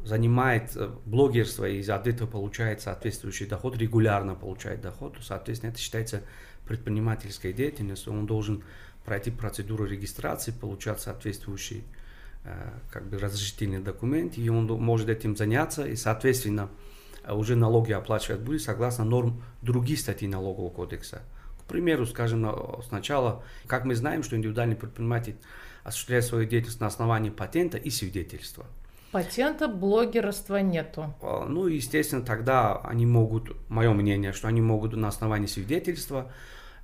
занимает 0.04 0.76
э, 0.76 0.90
блогерство 1.06 1.66
и 1.66 1.88
от 1.88 2.08
этого 2.08 2.28
получает 2.28 2.82
соответствующий 2.82 3.46
доход, 3.46 3.78
регулярно 3.78 4.36
получает 4.36 4.82
доход, 4.82 5.16
то, 5.16 5.24
соответственно, 5.24 5.72
это 5.72 5.80
считается 5.80 6.22
предпринимательской 6.66 7.54
деятельностью. 7.54 8.14
Он 8.14 8.26
должен 8.26 8.64
пройти 9.06 9.32
процедуру 9.32 9.86
регистрации, 9.86 10.52
получать 10.52 11.00
соответствующий 11.00 11.84
э, 12.44 12.70
как 12.92 13.08
бы 13.08 13.18
разрешительный 13.18 13.80
документ, 13.80 14.38
и 14.38 14.50
он 14.50 14.66
может 14.66 15.10
этим 15.10 15.36
заняться, 15.36 15.86
и, 15.86 15.96
соответственно, 15.96 16.70
уже 17.28 17.56
налоги 17.56 17.92
оплачивать 17.92 18.42
будет 18.42 18.62
согласно 18.62 19.06
норм 19.06 19.44
других 19.62 20.00
статей 20.00 20.28
налогового 20.28 20.70
кодекса. 20.70 21.22
К 21.60 21.64
примеру, 21.66 22.06
скажем, 22.06 22.46
сначала, 22.88 23.44
как 23.68 23.86
мы 23.86 23.96
знаем, 23.96 24.24
что 24.24 24.36
индивидуальный 24.36 24.76
предприниматель 24.76 25.36
осуществляет 25.84 26.26
свою 26.26 26.46
деятельность 26.46 26.80
на 26.80 26.88
основании 26.88 27.30
патента 27.30 27.78
и 27.78 27.90
свидетельства. 27.90 28.66
Патента 29.12 29.68
блогерства 29.68 30.62
нету. 30.62 31.14
А, 31.22 31.46
ну, 31.46 31.68
естественно, 31.68 32.22
тогда 32.22 32.78
они 32.78 33.06
могут, 33.06 33.56
мое 33.70 33.92
мнение, 33.92 34.32
что 34.32 34.48
они 34.48 34.62
могут 34.62 34.94
на 34.96 35.10
основании 35.10 35.48
свидетельства, 35.48 36.32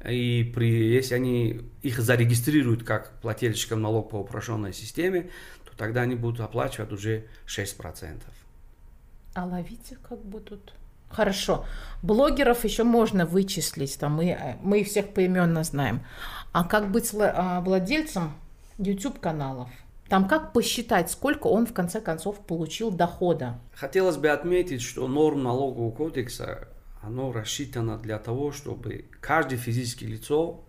и 0.06 0.51
при, 0.53 0.89
если 0.89 1.15
они 1.15 1.62
их 1.82 2.00
зарегистрируют 2.00 2.84
как 2.84 3.20
плательщиком 3.22 3.82
налог 3.82 4.10
по 4.10 4.17
упрощенной 4.17 4.74
системе, 4.74 5.29
то 5.65 5.77
тогда 5.77 6.01
они 6.01 6.15
будут 6.15 6.41
оплачивать 6.41 6.91
уже 6.91 7.25
6%. 7.48 8.22
А 9.38 9.46
ловите 9.46 10.00
как 10.01 10.20
бы 10.25 10.39
тут. 10.39 10.74
Хорошо. 11.10 11.63
Блогеров 12.01 12.63
еще 12.63 12.84
можно 12.84 13.24
вычислить, 13.24 14.00
там 14.00 14.13
мы, 14.13 14.58
мы 14.63 14.79
их 14.79 14.88
всех 14.88 15.13
поименно 15.13 15.63
знаем. 15.63 16.03
А 16.53 16.63
как 16.63 16.91
быть 16.91 17.13
а, 17.13 17.62
владельцем 17.62 18.34
YouTube 18.79 19.20
каналов? 19.20 19.70
Там 20.10 20.27
как 20.27 20.53
посчитать, 20.53 21.12
сколько 21.12 21.46
он 21.46 21.67
в 21.67 21.74
конце 21.74 22.01
концов 22.01 22.39
получил 22.39 22.89
дохода? 22.89 23.60
Хотелось 23.75 24.17
бы 24.17 24.29
отметить, 24.29 24.82
что 24.82 25.08
норм 25.08 25.44
налогового 25.44 25.91
кодекса, 25.91 26.70
оно 27.03 27.32
рассчитано 27.32 28.00
для 28.00 28.17
того, 28.17 28.51
чтобы 28.51 29.06
каждое 29.22 29.58
физическое 29.58 30.08
лицо 30.08 30.65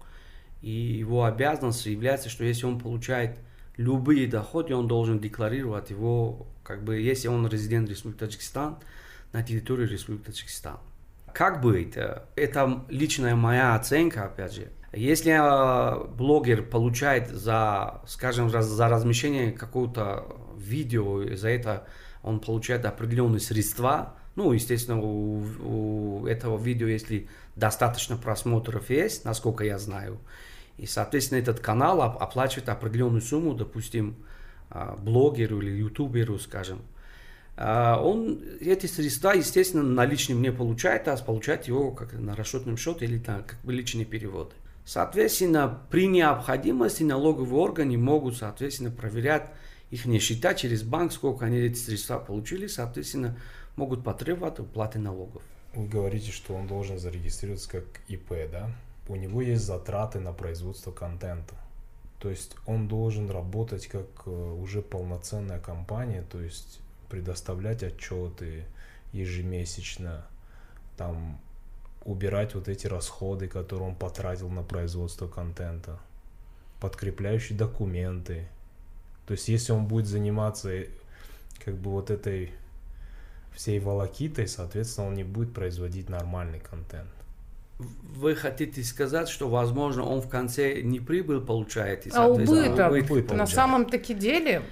и 0.60 0.70
его 0.70 1.24
обязанность 1.24 1.86
является, 1.86 2.28
что 2.28 2.44
если 2.44 2.66
он 2.66 2.78
получает 2.78 3.38
любые 3.78 4.26
доходы, 4.26 4.74
он 4.74 4.86
должен 4.86 5.18
декларировать 5.18 5.88
его 5.88 6.46
как 6.62 6.84
бы, 6.84 7.00
если 7.00 7.28
он 7.28 7.48
резидент 7.48 7.88
Республики 7.88 8.20
Таджикистан, 8.20 8.76
на 9.32 9.42
территории 9.42 9.86
Республики 9.86 10.26
Таджикистан. 10.26 10.76
Как 11.32 11.62
быть? 11.62 11.94
Это 12.36 12.84
личная 12.88 13.34
моя 13.34 13.74
оценка, 13.74 14.24
опять 14.24 14.52
же. 14.52 14.68
Если 14.92 15.32
э, 15.32 16.06
блогер 16.14 16.62
получает 16.62 17.28
за, 17.28 18.02
скажем, 18.06 18.50
за 18.50 18.88
размещение 18.88 19.52
какого-то 19.52 20.26
видео, 20.58 21.34
за 21.34 21.50
это 21.50 21.86
он 22.22 22.40
получает 22.40 22.84
определенные 22.86 23.40
средства, 23.40 24.14
ну, 24.34 24.52
естественно, 24.52 25.00
у, 25.00 25.42
у 25.62 26.26
этого 26.26 26.58
видео, 26.58 26.86
если 26.86 27.28
достаточно 27.54 28.16
просмотров 28.16 28.88
есть, 28.90 29.24
насколько 29.24 29.64
я 29.64 29.78
знаю, 29.78 30.18
и, 30.78 30.86
соответственно, 30.86 31.40
этот 31.40 31.60
канал 31.60 32.00
оплачивает 32.00 32.68
определенную 32.68 33.20
сумму, 33.20 33.54
допустим, 33.54 34.16
а, 34.70 34.96
блогеру 34.96 35.60
или 35.60 35.70
ютуберу, 35.70 36.38
скажем, 36.38 36.82
а, 37.56 38.00
он 38.00 38.40
эти 38.60 38.86
средства, 38.86 39.32
естественно, 39.32 39.82
наличным 39.82 40.40
не 40.40 40.52
получает, 40.52 41.08
а 41.08 41.16
получает 41.16 41.66
его 41.66 41.90
как 41.90 42.12
на 42.12 42.36
расчетном 42.36 42.76
счете 42.76 43.04
или 43.04 43.18
на 43.18 43.42
как 43.42 43.58
бы 43.62 43.72
личные 43.72 44.04
переводы. 44.04 44.52
Соответственно, 44.84 45.80
при 45.90 46.06
необходимости 46.06 47.02
налоговые 47.02 47.60
органы 47.60 47.98
могут, 47.98 48.36
соответственно, 48.36 48.90
проверять 48.90 49.50
их 49.90 50.06
не 50.06 50.18
считать 50.18 50.58
через 50.58 50.82
банк, 50.82 51.12
сколько 51.12 51.46
они 51.46 51.58
эти 51.58 51.78
средства 51.78 52.18
получили, 52.18 52.68
соответственно, 52.68 53.36
могут 53.74 54.04
потребовать 54.04 54.60
уплаты 54.60 54.98
налогов. 54.98 55.42
Вы 55.74 55.88
говорите, 55.88 56.30
что 56.30 56.54
он 56.54 56.66
должен 56.66 56.98
зарегистрироваться 56.98 57.68
как 57.70 57.84
ИП, 58.08 58.32
да? 58.50 58.70
У 59.08 59.16
него 59.16 59.40
есть 59.40 59.64
затраты 59.64 60.20
на 60.20 60.32
производство 60.34 60.92
контента. 60.92 61.54
То 62.18 62.28
есть 62.28 62.56
он 62.66 62.88
должен 62.88 63.30
работать 63.30 63.86
как 63.86 64.06
э, 64.26 64.30
уже 64.30 64.82
полноценная 64.82 65.60
компания, 65.60 66.24
то 66.28 66.40
есть 66.40 66.80
предоставлять 67.08 67.82
отчеты 67.82 68.64
ежемесячно, 69.12 70.26
там 70.96 71.40
убирать 72.04 72.54
вот 72.54 72.68
эти 72.68 72.86
расходы, 72.86 73.48
которые 73.48 73.88
он 73.88 73.94
потратил 73.94 74.50
на 74.50 74.62
производство 74.62 75.26
контента, 75.26 75.98
подкрепляющие 76.80 77.56
документы. 77.56 78.48
То 79.26 79.32
есть 79.32 79.48
если 79.48 79.72
он 79.72 79.86
будет 79.86 80.06
заниматься 80.06 80.70
э, 80.70 80.88
как 81.64 81.76
бы 81.76 81.92
вот 81.92 82.10
этой 82.10 82.52
всей 83.54 83.78
волокитой, 83.78 84.48
соответственно, 84.48 85.06
он 85.06 85.14
не 85.14 85.24
будет 85.24 85.54
производить 85.54 86.10
нормальный 86.10 86.60
контент 86.60 87.08
вы 87.78 88.34
хотите 88.34 88.82
сказать, 88.82 89.28
что, 89.28 89.48
возможно, 89.48 90.04
он 90.04 90.20
в 90.20 90.28
конце 90.28 90.80
не 90.82 91.00
прибыль 91.00 91.40
получает? 91.40 92.06
И, 92.06 92.10
а 92.12 92.26
убыток, 92.28 92.92
убыток 92.92 93.36
на 93.36 93.46
самом-таки 93.46 94.14
деле? 94.14 94.62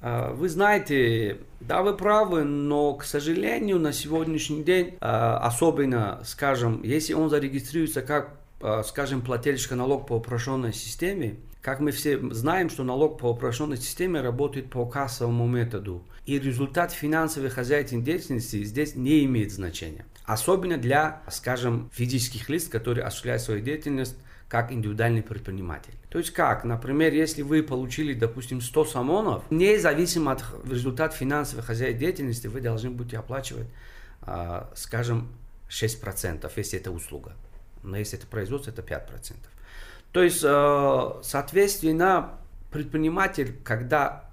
А, 0.00 0.32
вы 0.32 0.48
знаете, 0.48 1.38
да, 1.60 1.82
вы 1.82 1.96
правы, 1.96 2.44
но, 2.44 2.94
к 2.94 3.04
сожалению, 3.04 3.78
на 3.78 3.92
сегодняшний 3.92 4.62
день, 4.62 4.96
а, 5.00 5.38
особенно, 5.38 6.20
скажем, 6.24 6.82
если 6.82 7.12
он 7.14 7.30
зарегистрируется 7.30 8.02
как, 8.02 8.36
а, 8.60 8.82
скажем, 8.82 9.22
плательщик 9.22 9.72
налог 9.72 10.06
по 10.06 10.14
упрощенной 10.14 10.72
системе, 10.72 11.36
как 11.60 11.78
мы 11.78 11.92
все 11.92 12.18
знаем, 12.32 12.70
что 12.70 12.82
налог 12.82 13.18
по 13.18 13.26
упрощенной 13.26 13.76
системе 13.76 14.20
работает 14.20 14.70
по 14.70 14.84
кассовому 14.86 15.46
методу. 15.46 16.02
И 16.26 16.38
результат 16.38 16.92
финансовой 16.92 17.50
хозяйственной 17.50 18.02
деятельности 18.02 18.62
здесь 18.64 18.96
не 18.96 19.24
имеет 19.24 19.52
значения. 19.52 20.04
Особенно 20.24 20.78
для, 20.78 21.22
скажем, 21.30 21.90
физических 21.92 22.48
лиц, 22.48 22.68
которые 22.68 23.04
осуществляют 23.04 23.42
свою 23.42 23.60
деятельность 23.60 24.16
как 24.48 24.70
индивидуальный 24.70 25.22
предприниматель. 25.22 25.94
То 26.10 26.18
есть 26.18 26.30
как? 26.30 26.64
Например, 26.64 27.10
если 27.12 27.40
вы 27.40 27.62
получили, 27.62 28.12
допустим, 28.12 28.60
100 28.60 28.84
самонов, 28.84 29.44
независимо 29.50 30.32
от 30.32 30.44
результата 30.70 31.16
финансовой 31.16 31.64
хозяйственной 31.64 31.98
деятельности, 31.98 32.46
вы 32.48 32.60
должны 32.60 32.90
будете 32.90 33.18
оплачивать, 33.18 33.66
а, 34.20 34.70
скажем, 34.74 35.28
6%, 35.70 36.52
если 36.56 36.78
это 36.78 36.90
услуга. 36.90 37.32
Но 37.82 37.96
если 37.96 38.18
это 38.18 38.26
производство, 38.26 38.70
это 38.70 38.82
5%. 38.82 39.36
То 40.12 40.22
есть, 40.22 40.42
а, 40.44 41.20
соответственно, 41.22 42.32
предприниматель, 42.70 43.56
когда, 43.64 44.28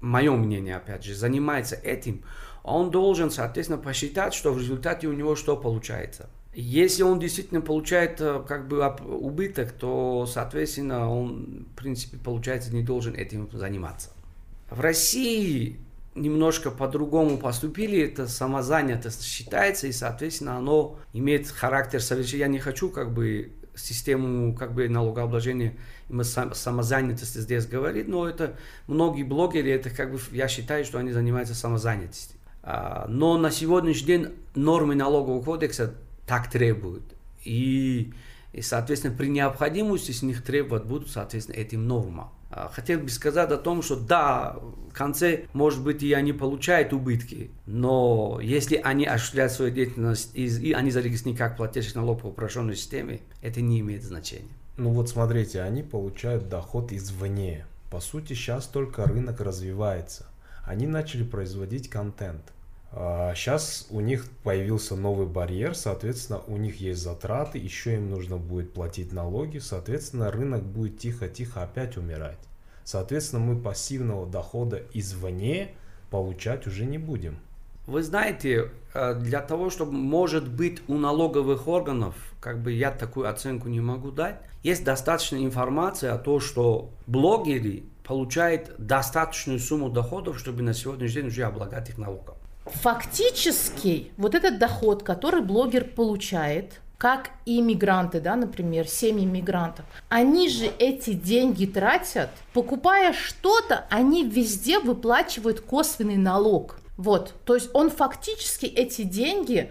мое 0.00 0.30
мнение, 0.36 0.76
опять 0.76 1.04
же, 1.04 1.16
занимается 1.16 1.74
этим, 1.74 2.22
он 2.64 2.90
должен, 2.90 3.30
соответственно, 3.30 3.78
посчитать, 3.78 4.32
что 4.32 4.52
в 4.52 4.58
результате 4.58 5.06
у 5.06 5.12
него 5.12 5.36
что 5.36 5.56
получается. 5.56 6.30
Если 6.54 7.02
он 7.02 7.18
действительно 7.18 7.60
получает 7.60 8.20
э, 8.20 8.42
как 8.48 8.68
бы 8.68 8.86
убыток, 9.04 9.72
то, 9.72 10.24
соответственно, 10.26 11.12
он, 11.12 11.66
в 11.70 11.76
принципе, 11.76 12.16
получается, 12.16 12.74
не 12.74 12.82
должен 12.82 13.14
этим 13.14 13.50
заниматься. 13.52 14.10
В 14.70 14.80
России 14.80 15.78
немножко 16.14 16.70
по-другому 16.70 17.38
поступили, 17.38 18.00
это 18.00 18.28
самозанятость 18.28 19.24
считается, 19.24 19.86
и, 19.86 19.92
соответственно, 19.92 20.56
оно 20.56 20.98
имеет 21.12 21.48
характер 21.48 22.00
совершенно... 22.00 22.40
Я 22.40 22.48
не 22.48 22.60
хочу 22.60 22.88
как 22.88 23.12
бы 23.12 23.52
систему 23.74 24.54
как 24.54 24.72
бы 24.72 24.88
налогообложения 24.88 25.76
самозанятости 26.52 27.38
здесь 27.38 27.66
говорить, 27.66 28.08
но 28.08 28.26
это 28.28 28.56
многие 28.86 29.24
блогеры, 29.24 29.70
это 29.70 29.90
как 29.90 30.12
бы, 30.12 30.20
я 30.30 30.48
считаю, 30.48 30.84
что 30.84 30.98
они 30.98 31.10
занимаются 31.12 31.54
самозанятостью. 31.54 32.38
А, 32.66 33.04
но 33.08 33.36
на 33.36 33.50
сегодняшний 33.50 34.06
день 34.06 34.28
нормы 34.54 34.94
налогового 34.94 35.42
кодекса 35.42 35.94
так 36.26 36.50
требуют. 36.50 37.04
И, 37.44 38.14
и 38.54 38.62
соответственно, 38.62 39.14
при 39.14 39.26
необходимости 39.28 40.12
с 40.12 40.22
них 40.22 40.42
требовать 40.42 40.84
будут, 40.84 41.10
соответственно, 41.10 41.56
этим 41.56 41.86
нормам. 41.86 42.30
А, 42.50 42.70
хотел 42.72 43.00
бы 43.00 43.10
сказать 43.10 43.50
о 43.50 43.58
том, 43.58 43.82
что 43.82 43.96
да, 43.96 44.56
в 44.90 44.94
конце, 44.94 45.44
может 45.52 45.84
быть, 45.84 46.02
и 46.02 46.14
они 46.14 46.32
получают 46.32 46.94
убытки, 46.94 47.50
но 47.66 48.38
если 48.42 48.76
они 48.76 49.04
осуществляют 49.04 49.52
свою 49.52 49.70
деятельность 49.70 50.30
и, 50.34 50.72
они 50.72 50.90
зарегистрированы 50.90 51.36
как 51.36 51.58
плательщик 51.58 51.96
налог 51.96 52.22
по 52.22 52.28
упрощенной 52.28 52.76
системе, 52.76 53.20
это 53.42 53.60
не 53.60 53.80
имеет 53.80 54.04
значения. 54.04 54.48
Ну 54.78 54.90
вот 54.90 55.10
смотрите, 55.10 55.60
они 55.60 55.82
получают 55.82 56.48
доход 56.48 56.92
извне. 56.92 57.66
По 57.90 58.00
сути, 58.00 58.32
сейчас 58.32 58.66
только 58.66 59.04
рынок 59.04 59.40
развивается. 59.42 60.26
Они 60.64 60.86
начали 60.86 61.24
производить 61.24 61.90
контент. 61.90 62.53
Сейчас 62.94 63.88
а, 63.90 63.94
у 63.94 64.00
них 64.00 64.28
появился 64.44 64.94
новый 64.94 65.26
барьер, 65.26 65.74
соответственно, 65.74 66.40
у 66.46 66.56
них 66.56 66.80
есть 66.80 67.02
затраты, 67.02 67.58
еще 67.58 67.94
им 67.94 68.08
нужно 68.08 68.36
будет 68.36 68.72
платить 68.72 69.12
налоги, 69.12 69.58
соответственно, 69.58 70.30
рынок 70.30 70.62
будет 70.62 70.98
тихо-тихо 70.98 71.64
опять 71.64 71.96
умирать. 71.96 72.38
Соответственно, 72.84 73.42
мы 73.42 73.60
пассивного 73.60 74.28
дохода 74.28 74.80
извне 74.92 75.74
получать 76.10 76.68
уже 76.68 76.84
не 76.84 76.98
будем. 76.98 77.38
Вы 77.88 78.04
знаете, 78.04 78.70
э, 78.94 79.14
для 79.14 79.40
того, 79.40 79.70
чтобы, 79.70 79.90
может 79.90 80.48
быть, 80.48 80.80
у 80.86 80.96
налоговых 80.96 81.66
органов, 81.66 82.14
как 82.40 82.62
бы 82.62 82.70
я 82.70 82.92
такую 82.92 83.28
оценку 83.28 83.68
не 83.68 83.80
могу 83.80 84.12
дать, 84.12 84.36
есть 84.62 84.84
достаточно 84.84 85.36
информации 85.36 86.08
о 86.08 86.18
том, 86.18 86.38
что 86.38 86.90
блогеры 87.08 87.82
получают 88.04 88.72
достаточную 88.78 89.58
сумму 89.58 89.90
доходов, 89.90 90.38
чтобы 90.38 90.62
на 90.62 90.74
сегодняшний 90.74 91.22
день 91.22 91.26
уже 91.26 91.42
облагать 91.42 91.90
их 91.90 91.98
налогом. 91.98 92.36
Фактически, 92.66 94.12
вот 94.16 94.34
этот 94.34 94.58
доход, 94.58 95.02
который 95.02 95.42
блогер 95.42 95.84
получает, 95.84 96.80
как 96.96 97.30
и 97.44 97.60
мигранты, 97.60 98.20
да, 98.20 98.36
например, 98.36 98.88
семьи 98.88 99.26
мигрантов, 99.26 99.84
они 100.08 100.48
же 100.48 100.70
эти 100.78 101.12
деньги 101.12 101.66
тратят, 101.66 102.30
покупая 102.54 103.12
что-то, 103.12 103.84
они 103.90 104.24
везде 104.24 104.78
выплачивают 104.78 105.60
косвенный 105.60 106.16
налог. 106.16 106.78
Вот, 106.96 107.34
то 107.44 107.54
есть 107.54 107.68
он 107.74 107.90
фактически 107.90 108.64
эти 108.64 109.02
деньги, 109.02 109.70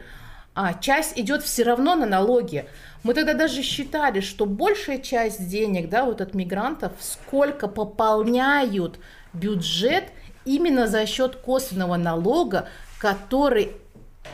а, 0.53 0.75
часть 0.75 1.17
идет 1.17 1.41
все 1.41 1.63
равно 1.63 1.95
на 1.95 2.05
налоги. 2.05 2.67
Мы 3.01 3.15
тогда 3.15 3.33
даже 3.33 3.63
считали, 3.63 4.19
что 4.19 4.45
большая 4.45 4.99
часть 4.99 5.47
денег, 5.47 5.89
да, 5.89 6.05
вот 6.05 6.21
от 6.21 6.35
мигрантов, 6.35 6.91
сколько 6.99 7.67
пополняют 7.67 8.99
бюджет 9.33 10.05
именно 10.45 10.87
за 10.87 11.05
счет 11.05 11.35
косвенного 11.35 11.97
налога, 11.97 12.67
который 12.99 13.71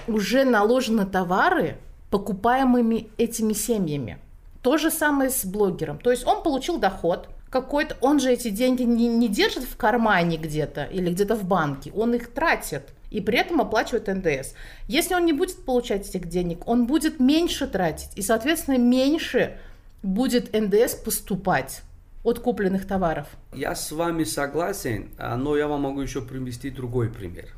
уже 0.08 0.44
наложен 0.44 0.98
на 0.98 1.06
товары, 1.06 1.78
покупаемыми 2.10 3.10
этими 3.18 3.54
семьями. 3.54 4.18
То 4.62 4.78
же 4.78 4.92
самое 4.92 5.30
с 5.30 5.46
блогером. 5.46 6.00
То 6.00 6.12
есть 6.12 6.26
он 6.26 6.44
получил 6.44 6.80
доход 6.80 7.30
какой-то, 7.50 7.96
он 8.02 8.20
же 8.20 8.32
эти 8.32 8.50
деньги 8.50 8.84
не, 8.84 9.08
не 9.08 9.28
держит 9.28 9.64
в 9.64 9.76
кармане 9.78 10.38
где-то 10.38 10.84
или 10.84 11.12
где-то 11.12 11.36
в 11.36 11.46
банке, 11.46 11.92
он 11.96 12.14
их 12.14 12.32
тратит 12.32 12.90
и 13.10 13.22
при 13.22 13.40
этом 13.40 13.62
оплачивает 13.62 14.08
НДС. 14.08 14.54
Если 14.88 15.16
он 15.16 15.26
не 15.26 15.34
будет 15.34 15.66
получать 15.66 16.08
этих 16.08 16.28
денег, 16.28 16.68
он 16.68 16.86
будет 16.86 17.20
меньше 17.20 17.68
тратить, 17.68 18.12
и, 18.16 18.22
соответственно, 18.22 18.78
меньше 18.78 19.58
будет 20.04 20.54
НДС 20.54 20.94
поступать 20.96 21.82
от 22.24 22.40
купленных 22.40 22.86
товаров. 22.88 23.28
Я 23.54 23.76
с 23.76 23.92
вами 23.92 24.24
согласен, 24.24 25.10
а, 25.18 25.38
но 25.38 25.56
я 25.58 25.68
вам 25.68 25.82
могу 25.82 26.02
еще 26.02 26.22
привести 26.22 26.70
другой 26.70 27.10
пример. 27.10 27.50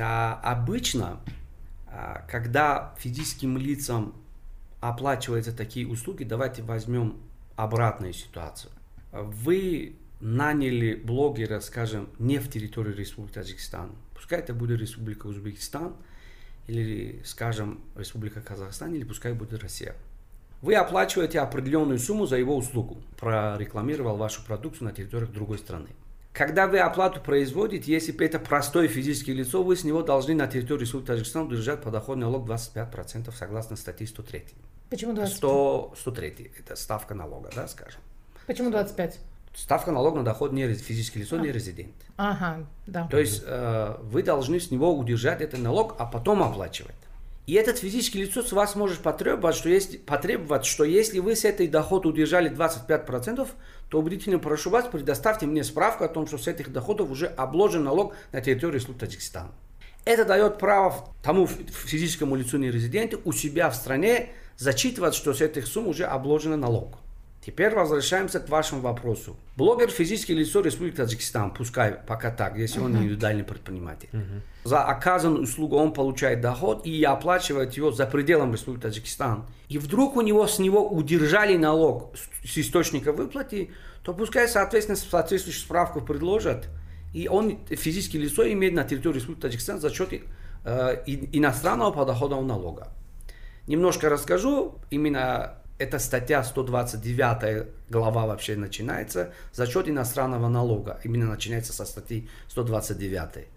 А, 0.00 0.40
обычно 0.42 1.20
а, 1.94 2.24
когда 2.28 2.94
физическим 2.98 3.56
лицам 3.56 4.14
оплачиваются 4.80 5.52
такие 5.52 5.86
услуги, 5.86 6.24
давайте 6.24 6.62
возьмем 6.62 7.16
обратную 7.56 8.12
ситуацию. 8.12 8.72
Вы 9.12 9.96
наняли 10.20 10.94
блогера, 10.94 11.60
скажем, 11.60 12.08
не 12.18 12.38
в 12.38 12.50
территории 12.50 12.92
Республики 12.92 13.34
Таджикистан. 13.34 13.92
Пускай 14.14 14.40
это 14.40 14.54
будет 14.54 14.80
Республика 14.80 15.26
Узбекистан, 15.26 15.94
или, 16.66 17.22
скажем, 17.24 17.80
Республика 17.94 18.40
Казахстан, 18.40 18.94
или 18.94 19.04
пускай 19.04 19.34
будет 19.34 19.62
Россия. 19.62 19.94
Вы 20.62 20.74
оплачиваете 20.74 21.40
определенную 21.40 21.98
сумму 21.98 22.26
за 22.26 22.36
его 22.36 22.56
услугу. 22.56 22.96
Прорекламировал 23.18 24.16
вашу 24.16 24.44
продукцию 24.44 24.88
на 24.88 24.92
территории 24.92 25.26
другой 25.26 25.58
страны. 25.58 25.88
Когда 26.34 26.66
вы 26.66 26.80
оплату 26.80 27.20
производите, 27.20 27.92
если 27.92 28.12
это 28.24 28.40
простое 28.40 28.88
физическое 28.88 29.32
лицо, 29.32 29.62
вы 29.62 29.76
с 29.76 29.84
него 29.84 30.02
должны 30.02 30.34
на 30.34 30.48
территории 30.48 30.80
Республики 30.80 31.06
Таджикистан 31.06 31.46
удержать 31.46 31.80
подоходный 31.80 32.26
налог 32.26 32.48
25% 32.48 33.32
согласно 33.32 33.76
статье 33.76 34.06
103. 34.06 34.44
Почему 34.90 35.12
25? 35.12 35.36
100, 35.36 35.94
103. 35.96 36.52
Это 36.58 36.74
ставка 36.74 37.14
налога, 37.14 37.50
да, 37.54 37.68
скажем. 37.68 38.00
Почему 38.48 38.70
25? 38.70 39.20
Ставка 39.54 39.92
налога 39.92 40.18
на 40.18 40.24
доход 40.24 40.52
не 40.52 40.74
физическое 40.74 41.20
лицо, 41.20 41.36
а. 41.36 41.38
не 41.38 41.52
резидент. 41.52 41.94
Ага, 42.16 42.66
да. 42.88 43.06
То 43.06 43.18
есть 43.18 43.44
э, 43.46 43.96
вы 44.02 44.24
должны 44.24 44.58
с 44.58 44.72
него 44.72 44.92
удержать 44.92 45.40
этот 45.40 45.60
налог, 45.60 45.94
а 45.98 46.06
потом 46.06 46.42
оплачивать. 46.42 46.96
И 47.46 47.52
этот 47.54 47.78
физический 47.78 48.22
лицо 48.22 48.42
с 48.42 48.52
вас 48.52 48.74
может 48.74 49.00
потребовать, 49.00 49.54
что, 49.54 49.68
есть, 49.68 50.06
потребовать, 50.06 50.64
что 50.64 50.84
если 50.84 51.18
вы 51.18 51.36
с 51.36 51.44
этой 51.44 51.68
дохода 51.68 52.08
удержали 52.08 52.50
25%, 52.50 53.46
то 53.90 53.98
убедительно 53.98 54.38
прошу 54.38 54.70
вас, 54.70 54.86
предоставьте 54.90 55.44
мне 55.44 55.62
справку 55.62 56.04
о 56.04 56.08
том, 56.08 56.26
что 56.26 56.38
с 56.38 56.48
этих 56.48 56.72
доходов 56.72 57.10
уже 57.10 57.26
обложен 57.26 57.84
налог 57.84 58.14
на 58.32 58.40
территории 58.40 58.76
Республики 58.76 59.00
Таджикистан. 59.00 59.52
Это 60.06 60.24
дает 60.24 60.58
право 60.58 61.08
тому 61.22 61.46
физическому 61.46 62.34
лицу 62.34 62.56
нерезиденту 62.56 63.20
у 63.24 63.32
себя 63.32 63.68
в 63.68 63.74
стране 63.74 64.30
зачитывать, 64.56 65.14
что 65.14 65.34
с 65.34 65.40
этих 65.40 65.66
сумм 65.66 65.88
уже 65.88 66.04
обложен 66.04 66.58
налог. 66.58 66.98
Теперь 67.44 67.74
возвращаемся 67.74 68.40
к 68.40 68.48
вашему 68.48 68.80
вопросу. 68.80 69.36
Блогер 69.56 69.90
физическое 69.90 70.32
лицо 70.32 70.60
Республики 70.60 70.96
Таджикистан, 70.96 71.50
пускай 71.50 71.92
пока 71.92 72.30
так, 72.30 72.56
если 72.56 72.80
он 72.80 72.96
индивидуальный 72.96 73.44
предприниматель. 73.44 74.08
Uh-huh. 74.12 74.40
За 74.64 74.82
оказанную 74.82 75.42
услугу 75.42 75.76
он 75.76 75.92
получает 75.92 76.40
доход 76.40 76.86
и 76.86 77.04
оплачивает 77.04 77.74
его 77.74 77.92
за 77.92 78.06
пределом 78.06 78.54
Республики 78.54 78.84
Таджикистан. 78.84 79.44
И 79.68 79.76
вдруг 79.76 80.16
у 80.16 80.22
него 80.22 80.46
с 80.46 80.58
него 80.58 80.88
удержали 80.88 81.58
налог 81.58 82.14
с 82.16 82.56
источника 82.56 83.12
выплаты, 83.12 83.72
то 84.02 84.14
пускай, 84.14 84.48
соответственно, 84.48 84.96
соответствующую 84.96 85.64
справку 85.64 86.00
предложат, 86.00 86.70
и 87.12 87.28
он 87.28 87.58
физическое 87.68 88.18
лицо 88.18 88.50
имеет 88.50 88.72
на 88.72 88.84
территории 88.84 89.16
Республики 89.16 89.42
Таджикистан 89.42 89.80
за 89.80 89.92
счет 89.92 90.14
э, 90.64 91.02
иностранного 91.06 91.90
подоходного 91.90 92.42
налога. 92.42 92.88
Немножко 93.66 94.08
расскажу 94.08 94.78
именно 94.88 95.58
эта 95.78 95.98
статья 95.98 96.42
129 96.44 97.66
глава 97.90 98.26
вообще 98.26 98.56
начинается 98.56 99.32
за 99.52 99.66
счет 99.66 99.88
иностранного 99.88 100.48
налога. 100.48 101.00
Именно 101.04 101.26
начинается 101.26 101.72
со 101.72 101.84
статьи 101.84 102.28
129. 102.48 103.48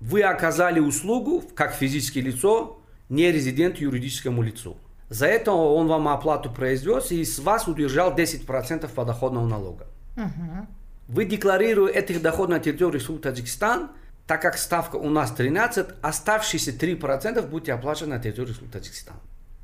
Вы 0.00 0.22
оказали 0.22 0.80
услугу 0.80 1.42
как 1.54 1.74
физическое 1.74 2.20
лицо, 2.20 2.80
не 3.08 3.30
резидент 3.30 3.76
юридическому 3.78 4.42
лицу. 4.42 4.76
За 5.08 5.26
это 5.26 5.52
он 5.52 5.86
вам 5.86 6.08
оплату 6.08 6.50
произвез 6.50 7.12
и 7.12 7.24
с 7.24 7.38
вас 7.38 7.68
удержал 7.68 8.14
10% 8.16 8.88
подоходного 8.88 9.46
налога. 9.46 9.86
Угу. 10.16 10.66
Вы 11.08 11.24
декларируете 11.24 11.98
этих 11.98 12.22
доходов 12.22 12.56
на 12.56 12.58
территории 12.58 12.96
Республики 12.96 13.22
Таджикистан, 13.24 13.90
так 14.26 14.42
как 14.42 14.58
ставка 14.58 14.96
у 14.96 15.08
нас 15.08 15.30
13, 15.30 15.86
оставшиеся 16.02 16.72
3% 16.72 17.46
будете 17.46 17.74
оплачивать 17.74 18.10
на 18.10 18.18
территории 18.18 18.48
Республики 18.48 18.72
Таджикистан. 18.72 19.16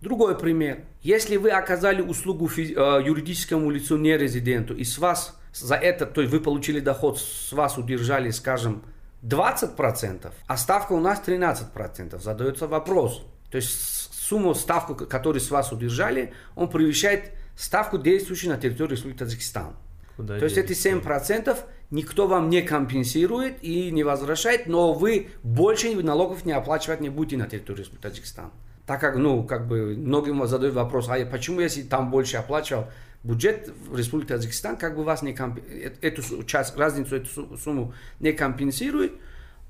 Другой 0.03 0.37
пример. 0.37 0.81
Если 1.01 1.37
вы 1.37 1.51
оказали 1.51 2.03
услугу 2.03 2.49
физи- 2.49 2.75
э, 2.77 3.07
юридическому 3.07 3.71
лицу 3.71 3.97
нерезиденту, 3.97 4.75
и 4.75 4.83
с 4.83 4.99
вас 4.99 5.39
за 5.55 5.77
это, 5.77 6.07
то 6.07 6.21
есть 6.21 6.33
вы 6.33 6.41
получили 6.41 6.81
доход, 6.81 7.21
с 7.21 7.53
вас 7.53 7.79
удержали, 7.79 8.31
скажем, 8.31 8.83
20%, 9.23 10.33
а 10.49 10.57
ставка 10.57 10.93
у 10.93 11.01
нас 11.01 11.23
13%, 11.25 12.21
задается 12.21 12.67
вопрос. 12.67 13.25
То 13.53 13.57
есть 13.57 13.71
сумму, 14.13 14.55
ставку, 14.55 14.97
которую 14.97 15.41
с 15.41 15.53
вас 15.53 15.71
удержали, 15.71 16.33
он 16.57 16.69
превышает 16.69 17.31
ставку, 17.57 17.97
действующую 17.97 18.53
на 18.53 18.59
территории 18.59 18.93
Республики 18.93 19.19
Таджикистан. 19.19 19.77
Куда 20.17 20.37
То 20.37 20.45
есть 20.47 20.59
эти 20.59 20.73
7% 20.73 21.57
никто 21.93 22.27
вам 22.27 22.51
не 22.51 22.63
компенсирует 22.63 23.63
и 23.63 23.93
не 23.93 24.03
возвращает, 24.03 24.67
но 24.67 24.95
вы 24.95 25.29
больше 25.45 25.95
налогов 25.95 26.45
не 26.45 26.53
оплачивать 26.53 27.01
не 27.01 27.09
будете 27.09 27.37
на 27.37 27.47
территории 27.47 27.81
Республики 27.81 28.03
Таджикистан 28.03 28.51
так 28.87 29.01
как, 29.01 29.17
ну, 29.17 29.45
как 29.45 29.69
бы 29.69 29.95
многим 29.97 30.45
задают 30.47 30.75
вопрос, 30.75 31.09
а 31.09 31.25
почему, 31.25 31.61
если 31.61 31.83
там 31.83 32.11
больше 32.11 32.37
оплачивал 32.37 32.87
бюджет 33.23 33.73
в 33.89 33.97
Республике 33.97 34.35
Таджикистан, 34.35 34.77
как 34.77 34.97
бы 34.97 35.05
вас 35.05 35.23
не 35.23 35.33
комп... 35.33 35.61
Эту 36.01 36.45
часть, 36.45 36.77
разницу, 36.77 37.17
эту 37.17 37.57
сумму 37.57 37.95
не 38.19 38.33
компенсирует, 38.33 39.13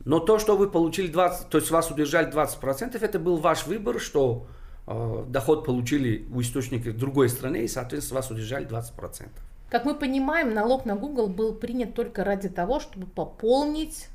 но 0.05 0.18
то, 0.18 0.38
что 0.38 0.57
вы 0.57 0.70
получили 0.70 1.09
20, 1.09 1.48
то 1.48 1.59
есть 1.59 1.70
вас 1.70 1.90
удержали 1.90 2.33
20%, 2.33 2.98
это 2.98 3.18
был 3.18 3.37
ваш 3.37 3.66
выбор, 3.66 4.01
что 4.01 4.46
э, 4.87 5.25
доход 5.29 5.64
получили 5.66 6.27
у 6.33 6.40
источника 6.40 6.92
другой 6.92 7.29
стране, 7.29 7.64
и, 7.64 7.68
соответственно, 7.68 8.20
вас 8.20 8.31
удержали 8.31 8.66
20%. 8.66 9.29
Как 9.70 9.85
мы 9.85 9.94
понимаем, 9.94 10.55
налог 10.55 10.87
на 10.87 10.96
Google 10.96 11.29
был 11.29 11.55
принят 11.55 11.94
только 11.94 12.25
ради 12.25 12.48
того, 12.48 12.81
чтобы 12.81 13.07
пополнить 13.07 14.09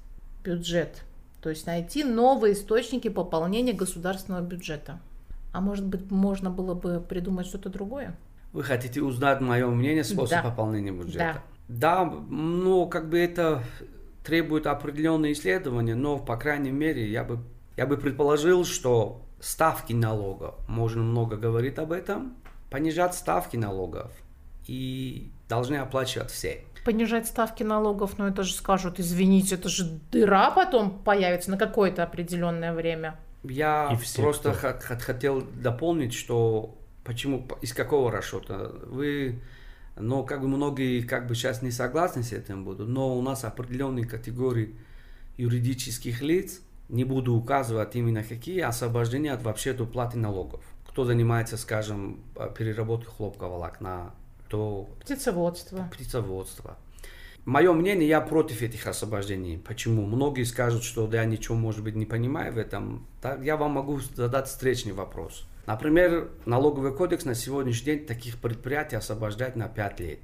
бюджет 0.43 1.03
то 1.41 1.50
есть 1.50 1.65
найти 1.67 2.04
новые 2.04 2.54
источники 2.54 3.08
пополнения 3.08 3.73
государственного 3.73 4.41
бюджета. 4.41 5.00
А 5.54 5.62
может 5.62 5.86
быть, 5.86 6.12
можно 6.12 6.50
было 6.50 6.73
бы 6.73 7.00
придумать 7.00 7.47
что-то 7.47 7.69
другое? 7.69 8.15
Вы 8.54 8.63
хотите 8.63 9.02
узнать 9.02 9.41
мое 9.41 9.67
мнение 9.67 10.04
способ 10.04 10.43
да. 10.43 10.50
пополнения 10.50 10.91
бюджета? 10.91 11.34
Да. 11.34 11.43
Да, 11.67 12.06
ну, 12.06 12.88
как 12.88 13.10
бы 13.10 13.19
это 13.19 13.62
требует 14.23 14.67
определенные 14.67 15.34
исследования, 15.34 15.95
но, 15.95 16.17
по 16.17 16.38
крайней 16.38 16.71
мере, 16.71 17.10
я 17.10 17.23
бы, 17.23 17.39
я 17.76 17.86
бы 17.86 17.97
предположил, 17.97 18.65
что 18.65 19.21
ставки 19.39 19.93
налога, 19.93 20.56
можно 20.67 21.04
много 21.04 21.38
говорить 21.38 21.78
об 21.78 21.91
этом, 21.91 22.36
понижать 22.69 23.15
ставки 23.15 23.58
налогов 23.58 24.12
и 24.65 25.30
должны 25.47 25.76
оплачивать 25.76 26.32
все 26.32 26.63
понижать 26.88 27.28
ставки 27.28 27.63
налогов, 27.63 28.17
но 28.17 28.30
это 28.30 28.43
же 28.43 28.54
скажут, 28.54 28.97
извините, 28.97 29.56
это 29.56 29.67
же 29.67 30.00
дыра 30.10 30.52
потом 30.52 30.89
появится 30.89 31.52
на 31.52 31.58
какое-то 31.58 32.02
определенное 32.02 32.73
время. 32.73 33.19
Я 33.43 33.93
все, 34.02 34.21
просто 34.21 34.54
кто... 34.54 34.95
хотел 34.97 35.41
дополнить, 35.41 36.13
что 36.13 36.78
почему, 37.04 37.45
из 37.62 37.73
какого 37.73 38.10
расчета 38.10 38.71
вы, 38.86 39.41
но 39.97 40.23
как 40.23 40.39
бы 40.39 40.47
многие 40.47 41.02
как 41.02 41.28
бы 41.28 41.36
сейчас 41.36 41.62
не 41.62 41.71
согласны 41.71 42.23
с 42.23 42.32
этим 42.32 42.63
будут, 42.63 42.88
но 42.88 43.17
у 43.17 43.21
нас 43.21 43.43
определенные 43.43 44.06
категории 44.06 44.73
юридических 45.36 46.21
лиц, 46.21 46.62
не 46.88 47.04
буду 47.04 47.36
указывать 47.36 47.97
именно 47.97 48.23
какие, 48.23 48.62
освобождения 48.62 49.34
от 49.34 49.41
вообще 49.41 49.71
от 49.71 49.82
уплаты 49.82 50.17
налогов. 50.17 50.63
Кто 50.88 51.04
занимается, 51.04 51.58
скажем, 51.58 52.21
переработкой 52.58 53.13
хлопкового 53.13 53.56
волокна, 53.56 54.13
то... 54.49 54.89
Птицеводство. 55.01 55.89
Птицеводство. 55.93 56.77
Мое 57.45 57.71
мнение, 57.71 58.10
я 58.10 58.19
против 58.19 58.62
этих 58.62 58.88
освобождений. 58.88 59.57
Почему? 59.57 60.05
Многие 60.05 60.43
скажут, 60.43 60.83
что 60.83 61.10
я 61.12 61.23
ничего, 61.23 61.55
может 61.55 61.81
быть, 61.81 61.95
не 61.95 62.05
понимаю 62.05 62.51
в 62.53 62.57
этом. 62.57 63.07
Так, 63.21 63.41
я 63.41 63.55
вам 63.55 63.71
могу 63.71 63.99
задать 63.99 64.47
встречный 64.47 64.91
вопрос. 64.91 65.45
Например, 65.65 66.29
налоговый 66.45 66.93
кодекс 66.93 67.23
на 67.23 67.36
сегодняшний 67.36 67.86
день 67.86 68.05
таких 68.05 68.38
предприятий 68.38 68.97
освобождает 68.97 69.55
на 69.55 69.69
5 69.69 69.99
лет. 70.01 70.19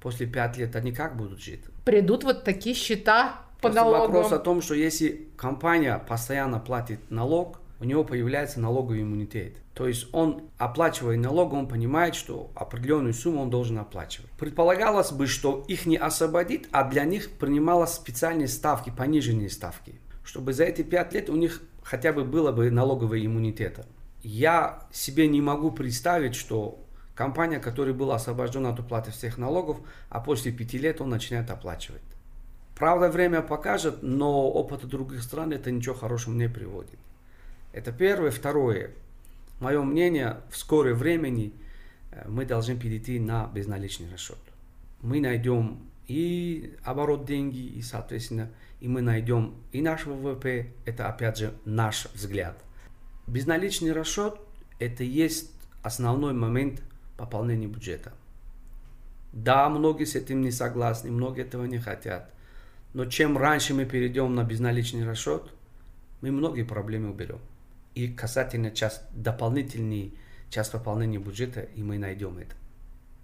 После 0.00 0.26
5 0.26 0.56
лет 0.58 0.76
они 0.76 0.92
как 0.92 1.16
будут 1.16 1.40
жить? 1.40 1.62
Придут 1.84 2.22
вот 2.22 2.44
такие 2.44 2.76
счета 2.76 3.40
по 3.60 3.68
Просто 3.68 3.80
налогам. 3.80 4.12
вопрос 4.12 4.32
о 4.32 4.38
том, 4.38 4.62
что 4.62 4.74
если 4.74 5.28
компания 5.36 5.98
постоянно 5.98 6.60
платит 6.60 7.10
налог, 7.10 7.60
у 7.80 7.84
него 7.84 8.04
появляется 8.04 8.60
налоговый 8.60 9.02
иммунитет. 9.02 9.56
То 9.74 9.86
есть 9.86 10.08
он, 10.12 10.50
оплачивая 10.58 11.16
налог, 11.16 11.52
он 11.52 11.68
понимает, 11.68 12.14
что 12.14 12.50
определенную 12.54 13.14
сумму 13.14 13.42
он 13.42 13.50
должен 13.50 13.78
оплачивать. 13.78 14.30
Предполагалось 14.32 15.12
бы, 15.12 15.26
что 15.26 15.64
их 15.68 15.86
не 15.86 15.96
освободит, 15.96 16.68
а 16.72 16.84
для 16.84 17.04
них 17.04 17.30
принималось 17.30 17.92
специальные 17.92 18.48
ставки, 18.48 18.90
пониженные 18.90 19.50
ставки, 19.50 20.00
чтобы 20.24 20.52
за 20.52 20.64
эти 20.64 20.82
пять 20.82 21.12
лет 21.12 21.30
у 21.30 21.36
них 21.36 21.62
хотя 21.82 22.12
бы 22.12 22.24
было 22.24 22.50
бы 22.50 22.70
налогового 22.70 23.24
иммунитета. 23.24 23.86
Я 24.22 24.82
себе 24.92 25.28
не 25.28 25.40
могу 25.40 25.70
представить, 25.70 26.34
что 26.34 26.84
компания, 27.14 27.60
которая 27.60 27.94
была 27.94 28.16
освобождена 28.16 28.70
от 28.70 28.80
уплаты 28.80 29.12
всех 29.12 29.38
налогов, 29.38 29.78
а 30.08 30.20
после 30.20 30.50
пяти 30.50 30.78
лет 30.78 31.00
он 31.00 31.10
начинает 31.10 31.50
оплачивать. 31.50 32.02
Правда, 32.76 33.08
время 33.08 33.42
покажет, 33.42 34.02
но 34.02 34.48
опыт 34.48 34.84
других 34.86 35.22
стран 35.22 35.52
это 35.52 35.70
ничего 35.70 35.94
хорошего 35.94 36.34
не 36.34 36.48
приводит. 36.48 36.98
Это 37.78 37.92
первое. 37.92 38.32
Второе. 38.32 38.90
Мое 39.60 39.80
мнение, 39.82 40.38
в 40.50 40.56
скорое 40.56 40.94
времени 40.94 41.52
э, 42.10 42.28
мы 42.28 42.44
должны 42.44 42.76
перейти 42.76 43.20
на 43.20 43.46
безналичный 43.46 44.10
расчет. 44.10 44.38
Мы 45.00 45.20
найдем 45.20 45.78
и 46.08 46.74
оборот 46.82 47.24
деньги, 47.24 47.60
и, 47.60 47.80
соответственно, 47.82 48.50
и 48.80 48.88
мы 48.88 49.00
найдем 49.00 49.54
и 49.70 49.80
наш 49.80 50.06
ВВП, 50.06 50.72
это, 50.86 51.08
опять 51.08 51.38
же, 51.38 51.54
наш 51.64 52.08
взгляд. 52.14 52.58
Безналичный 53.28 53.92
расчет– 53.92 54.34
это 54.80 55.04
есть 55.04 55.52
основной 55.84 56.32
момент 56.32 56.82
пополнения 57.16 57.68
бюджета. 57.68 58.12
Да, 59.32 59.68
многие 59.68 60.04
с 60.04 60.16
этим 60.16 60.40
не 60.40 60.50
согласны, 60.50 61.12
многие 61.12 61.42
этого 61.44 61.64
не 61.64 61.78
хотят. 61.78 62.28
Но 62.92 63.04
чем 63.04 63.38
раньше 63.38 63.72
мы 63.72 63.84
перейдем 63.84 64.34
на 64.34 64.42
безналичный 64.42 65.06
расчет, 65.06 65.44
мы 66.22 66.32
многие 66.32 66.64
проблемы 66.64 67.10
уберем 67.10 67.38
и 67.98 68.08
касательно 68.08 68.70
час, 68.70 69.02
дополнительный 69.12 70.14
час 70.50 70.68
пополнения 70.68 71.18
бюджета, 71.18 71.62
и 71.62 71.82
мы 71.82 71.98
найдем 71.98 72.38
это. 72.38 72.54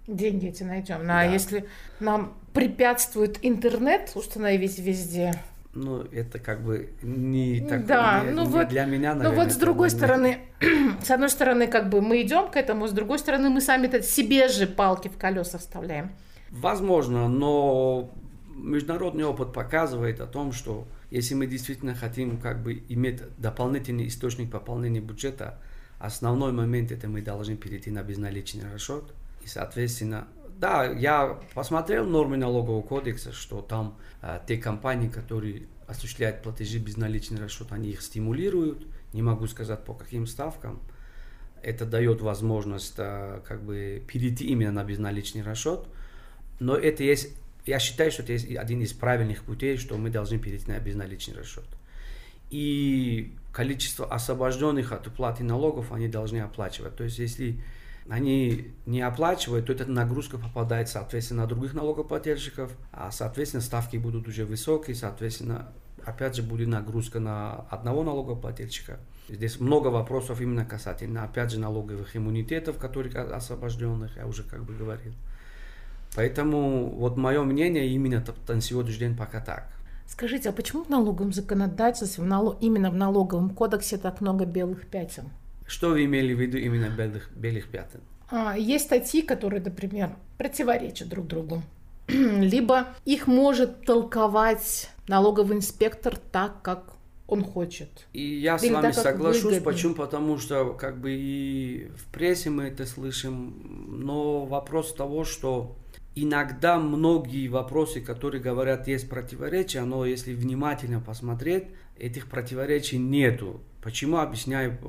Деньги 0.05 0.47
эти 0.47 0.63
найдем. 0.63 0.97
Ну, 0.97 1.03
а 1.05 1.07
да. 1.07 1.19
А 1.21 1.23
если 1.23 1.65
нам 1.99 2.37
препятствует 2.53 3.39
интернет 3.41 4.11
установить 4.15 4.77
везде? 4.77 5.33
Ну, 5.73 6.01
это 6.01 6.39
как 6.39 6.61
бы 6.61 6.89
не 7.01 7.61
так 7.61 7.85
да, 7.85 8.21
не, 8.23 8.31
ну 8.31 8.43
не 8.43 8.49
вот, 8.49 8.67
для 8.67 8.85
меня, 8.85 9.15
наверное. 9.15 9.37
Ну 9.37 9.43
вот 9.43 9.53
с 9.53 9.57
другой 9.57 9.89
стороны, 9.89 10.39
с 11.03 11.09
одной 11.09 11.29
стороны, 11.29 11.67
как 11.67 11.89
бы 11.89 12.01
мы 12.01 12.21
идем 12.21 12.49
к 12.49 12.55
этому, 12.55 12.87
с 12.87 12.91
другой 12.91 13.19
стороны, 13.19 13.49
мы 13.49 13.61
сами-то 13.61 14.01
себе 14.01 14.47
же 14.47 14.67
палки 14.67 15.07
в 15.07 15.17
колеса 15.17 15.57
вставляем. 15.57 16.11
Возможно, 16.49 17.27
но 17.27 18.13
международный 18.55 19.23
опыт 19.25 19.53
показывает 19.53 20.21
о 20.21 20.27
том, 20.27 20.51
что 20.51 20.85
если 21.15 21.33
мы 21.33 21.47
действительно 21.47 21.95
хотим 21.95 22.37
как 22.37 22.61
бы 22.61 22.83
иметь 22.89 23.21
дополнительный 23.37 24.07
источник 24.07 24.51
пополнения 24.51 24.99
бюджета, 24.99 25.61
основной 25.97 26.51
момент 26.51 26.91
это 26.91 27.07
мы 27.07 27.21
должны 27.21 27.55
перейти 27.55 27.89
на 27.89 28.03
безналичный 28.03 28.69
расчет. 28.69 29.13
И, 29.41 29.47
соответственно, 29.47 30.27
да, 30.59 30.83
я 30.83 31.39
посмотрел 31.53 32.05
нормы 32.05 32.35
налогового 32.35 32.81
кодекса, 32.81 33.31
что 33.31 33.61
там 33.61 33.97
э, 34.21 34.41
те 34.45 34.57
компании, 34.57 35.07
которые 35.07 35.67
осуществляют 35.87 36.43
платежи 36.43 36.79
безналичный 36.79 37.39
расчет, 37.39 37.71
они 37.71 37.91
их 37.91 38.01
стимулируют. 38.01 38.85
Не 39.13 39.21
могу 39.21 39.47
сказать 39.47 39.85
по 39.85 39.93
каким 39.93 40.27
ставкам. 40.27 40.81
Это 41.61 41.85
дает 41.85 42.19
возможность 42.19 42.95
э, 42.97 43.39
как 43.47 43.63
бы 43.63 44.03
перейти 44.05 44.47
именно 44.47 44.73
на 44.73 44.83
безналичный 44.83 45.43
расчет. 45.43 45.85
Но 46.59 46.75
это 46.75 47.03
есть 47.03 47.37
я 47.65 47.79
считаю, 47.79 48.11
что 48.11 48.23
это 48.23 48.33
один 48.59 48.81
из 48.81 48.93
правильных 48.93 49.43
путей, 49.43 49.77
что 49.77 49.97
мы 49.97 50.09
должны 50.09 50.37
перейти 50.37 50.71
на 50.71 50.79
безналичный 50.79 51.35
расчет. 51.35 51.65
И 52.51 53.33
количество 53.51 54.05
освобожденных 54.05 54.91
от 54.91 55.07
уплаты 55.07 55.43
налогов 55.43 55.91
они 55.91 56.07
должны 56.07 56.39
оплачивать. 56.39 56.95
То 56.95 57.03
есть, 57.03 57.17
если 57.17 57.59
они 58.07 58.71
не 58.85 59.01
оплачивают, 59.01 59.65
то 59.65 59.73
эта 59.73 59.85
нагрузка 59.87 60.37
попадает, 60.37 60.89
соответственно, 60.89 61.43
на 61.43 61.47
других 61.47 61.73
налогоплательщиков, 61.73 62.71
а, 62.91 63.11
соответственно, 63.11 63.61
ставки 63.61 63.97
будут 63.97 64.27
уже 64.27 64.45
высокие, 64.45 64.95
соответственно, 64.95 65.69
опять 66.03 66.35
же, 66.35 66.43
будет 66.43 66.67
нагрузка 66.67 67.19
на 67.19 67.65
одного 67.71 68.03
налогоплательщика. 68.03 68.99
Здесь 69.27 69.59
много 69.59 69.87
вопросов 69.87 70.39
именно 70.39 70.65
касательно, 70.65 71.23
опять 71.23 71.51
же, 71.51 71.59
налоговых 71.59 72.15
иммунитетов, 72.15 72.77
которых 72.77 73.15
освобожденных, 73.15 74.17
я 74.17 74.27
уже 74.27 74.43
как 74.43 74.63
бы 74.63 74.75
говорил. 74.75 75.13
Поэтому 76.15 76.89
вот 76.89 77.17
мое 77.17 77.43
мнение 77.43 77.87
именно 77.87 78.23
на 78.47 78.61
сегодняшний 78.61 79.07
день 79.07 79.17
пока 79.17 79.41
так. 79.41 79.67
Скажите, 80.07 80.49
а 80.49 80.51
почему 80.51 80.83
в 80.83 80.89
налоговом 80.89 81.33
законодательстве, 81.33 82.23
в 82.23 82.27
налог, 82.27 82.57
именно 82.61 82.89
в 82.89 82.95
налоговом 82.95 83.49
кодексе 83.49 83.97
так 83.97 84.21
много 84.21 84.45
белых 84.45 84.87
пятен? 84.87 85.29
Что 85.67 85.89
вы 85.89 86.05
имели 86.05 86.33
в 86.33 86.39
виду 86.39 86.57
именно 86.57 86.89
белых, 86.89 87.31
белых 87.35 87.69
пятен? 87.69 88.01
А, 88.29 88.55
есть 88.57 88.85
статьи, 88.85 89.21
которые, 89.21 89.61
например, 89.61 90.15
противоречат 90.37 91.09
друг 91.09 91.27
другу. 91.27 91.63
Либо 92.07 92.87
их 93.03 93.27
может 93.27 93.85
толковать 93.85 94.89
налоговый 95.07 95.57
инспектор 95.57 96.15
так, 96.15 96.61
как 96.61 96.93
он 97.27 97.43
хочет. 97.43 97.89
И 98.13 98.21
я 98.21 98.57
Или 98.57 98.69
с 98.69 98.71
вами 98.71 98.83
так, 98.83 98.93
соглашусь, 98.93 99.43
выгоднее. 99.43 99.61
почему? 99.61 99.95
Потому 99.95 100.37
что 100.37 100.73
как 100.73 100.99
бы 101.01 101.11
и 101.11 101.89
в 101.97 102.05
прессе 102.11 102.51
мы 102.51 102.65
это 102.65 102.85
слышим, 102.85 103.97
но 104.05 104.45
вопрос 104.45 104.93
того, 104.93 105.25
что 105.25 105.75
иногда 106.15 106.79
многие 106.79 107.47
вопросы, 107.47 108.01
которые 108.01 108.41
говорят, 108.41 108.87
есть 108.87 109.09
противоречия, 109.09 109.81
но 109.81 110.05
если 110.05 110.33
внимательно 110.33 110.99
посмотреть, 111.01 111.65
этих 111.97 112.27
противоречий 112.27 112.97
нету. 112.97 113.61
Почему 113.81 114.17
объясняю, 114.17 114.79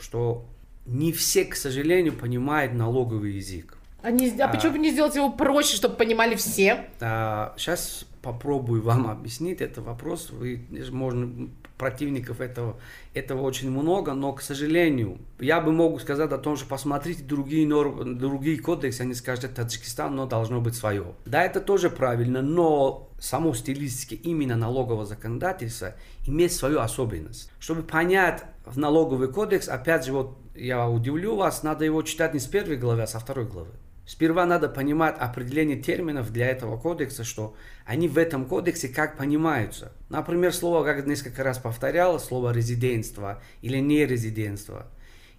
что 0.00 0.46
не 0.86 1.12
все, 1.12 1.44
к 1.44 1.54
сожалению, 1.54 2.14
понимают 2.14 2.72
налоговый 2.72 3.34
язык. 3.34 3.78
А, 4.02 4.10
не, 4.10 4.30
а, 4.40 4.46
а 4.46 4.48
почему 4.48 4.72
бы 4.72 4.78
не 4.78 4.90
сделать 4.90 5.14
его 5.14 5.30
проще, 5.30 5.76
чтобы 5.76 5.94
понимали 5.94 6.34
все? 6.34 6.86
А, 7.00 7.54
сейчас 7.56 8.04
попробую 8.20 8.82
вам 8.82 9.08
объяснить 9.08 9.60
этот 9.60 9.84
вопрос. 9.84 10.30
Вы, 10.30 10.66
можно 10.90 11.48
противников 11.78 12.40
этого, 12.40 12.76
этого 13.14 13.42
очень 13.42 13.70
много, 13.70 14.14
но, 14.14 14.32
к 14.32 14.42
сожалению, 14.42 15.18
я 15.38 15.60
бы 15.60 15.72
мог 15.72 16.00
сказать 16.00 16.30
о 16.32 16.38
том, 16.38 16.56
что 16.56 16.66
посмотрите 16.66 17.22
другие, 17.22 17.66
нормы, 17.66 18.14
другие 18.14 18.58
кодексы, 18.58 19.02
они 19.02 19.14
скажут, 19.14 19.54
Таджикистан, 19.54 20.14
но 20.14 20.26
должно 20.26 20.60
быть 20.60 20.74
свое. 20.74 21.14
Да, 21.26 21.42
это 21.44 21.60
тоже 21.60 21.90
правильно, 21.90 22.42
но 22.42 23.10
само 23.18 23.54
стилистически 23.54 24.14
именно 24.14 24.56
налогового 24.56 25.04
законодательства 25.04 25.94
имеет 26.26 26.52
свою 26.52 26.80
особенность. 26.80 27.50
Чтобы 27.58 27.82
понять 27.82 28.44
в 28.64 28.78
налоговый 28.78 29.28
кодекс, 29.28 29.68
опять 29.68 30.04
же, 30.04 30.12
вот 30.12 30.38
я 30.54 30.88
удивлю 30.88 31.36
вас, 31.36 31.62
надо 31.62 31.84
его 31.84 32.02
читать 32.02 32.34
не 32.34 32.40
с 32.40 32.46
первой 32.46 32.76
главы, 32.76 33.02
а 33.02 33.06
со 33.06 33.18
второй 33.18 33.46
главы. 33.46 33.70
Сперва 34.04 34.46
надо 34.46 34.68
понимать 34.68 35.16
определение 35.18 35.80
терминов 35.80 36.32
для 36.32 36.48
этого 36.48 36.76
кодекса, 36.76 37.22
что 37.22 37.54
они 37.86 38.08
в 38.08 38.18
этом 38.18 38.46
кодексе 38.46 38.88
как 38.88 39.16
понимаются. 39.16 39.92
Например, 40.08 40.52
слово, 40.52 40.84
как 40.84 41.06
несколько 41.06 41.44
раз 41.44 41.58
повторял, 41.58 42.18
слово 42.18 42.52
резидентство 42.52 43.40
или 43.60 43.78
нерезидентство. 43.78 44.86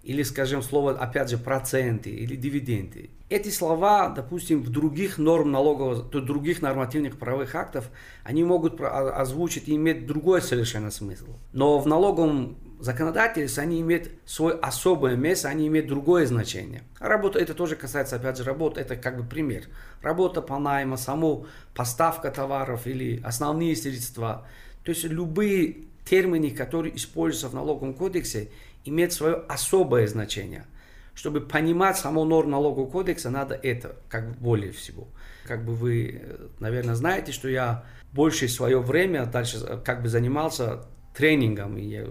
Или, 0.02 0.22
скажем, 0.22 0.62
слово, 0.62 0.92
опять 0.92 1.30
же, 1.30 1.38
проценты 1.38 2.10
или 2.10 2.36
дивиденды. 2.36 3.10
Эти 3.30 3.48
слова, 3.48 4.10
допустим, 4.10 4.62
в 4.62 4.68
других 4.68 5.16
норм 5.16 5.50
налогового, 5.50 6.02
то 6.02 6.20
других 6.20 6.60
нормативных 6.60 7.18
правовых 7.18 7.54
актов, 7.54 7.90
они 8.22 8.44
могут 8.44 8.80
озвучить 8.82 9.66
и 9.66 9.76
иметь 9.76 10.06
другой 10.06 10.42
совершенно 10.42 10.90
смысл. 10.90 11.36
Но 11.54 11.78
в 11.78 11.86
налоговом 11.86 12.58
законодательство, 12.80 13.62
они 13.62 13.80
имеют 13.80 14.10
свое 14.24 14.56
особое 14.56 15.16
место, 15.16 15.48
они 15.48 15.66
имеют 15.68 15.88
другое 15.88 16.26
значение. 16.26 16.82
Работа, 16.98 17.38
это 17.38 17.54
тоже 17.54 17.76
касается, 17.76 18.16
опять 18.16 18.36
же, 18.36 18.44
работы, 18.44 18.80
это 18.80 18.96
как 18.96 19.16
бы 19.16 19.24
пример. 19.24 19.64
Работа 20.02 20.42
по 20.42 20.58
найму, 20.58 20.96
саму 20.96 21.46
поставка 21.74 22.30
товаров 22.30 22.86
или 22.86 23.20
основные 23.22 23.76
средства. 23.76 24.46
То 24.84 24.90
есть 24.90 25.04
любые 25.04 25.76
термины, 26.04 26.50
которые 26.50 26.96
используются 26.96 27.48
в 27.48 27.54
налоговом 27.54 27.94
кодексе, 27.94 28.50
имеют 28.84 29.12
свое 29.12 29.36
особое 29.48 30.06
значение. 30.06 30.66
Чтобы 31.14 31.40
понимать 31.40 31.96
саму 31.96 32.24
норму 32.24 32.50
налогового 32.50 32.90
кодекса, 32.90 33.30
надо 33.30 33.54
это, 33.54 33.96
как 34.08 34.28
бы 34.28 34.34
более 34.34 34.72
всего. 34.72 35.06
Как 35.46 35.64
бы 35.64 35.74
вы, 35.74 36.22
наверное, 36.58 36.94
знаете, 36.94 37.32
что 37.32 37.48
я 37.48 37.84
больше 38.12 38.48
свое 38.48 38.80
время 38.80 39.26
дальше 39.26 39.80
как 39.84 40.02
бы 40.02 40.08
занимался 40.08 40.84
тренингам, 41.14 41.76
и 41.78 41.84
я, 41.84 42.06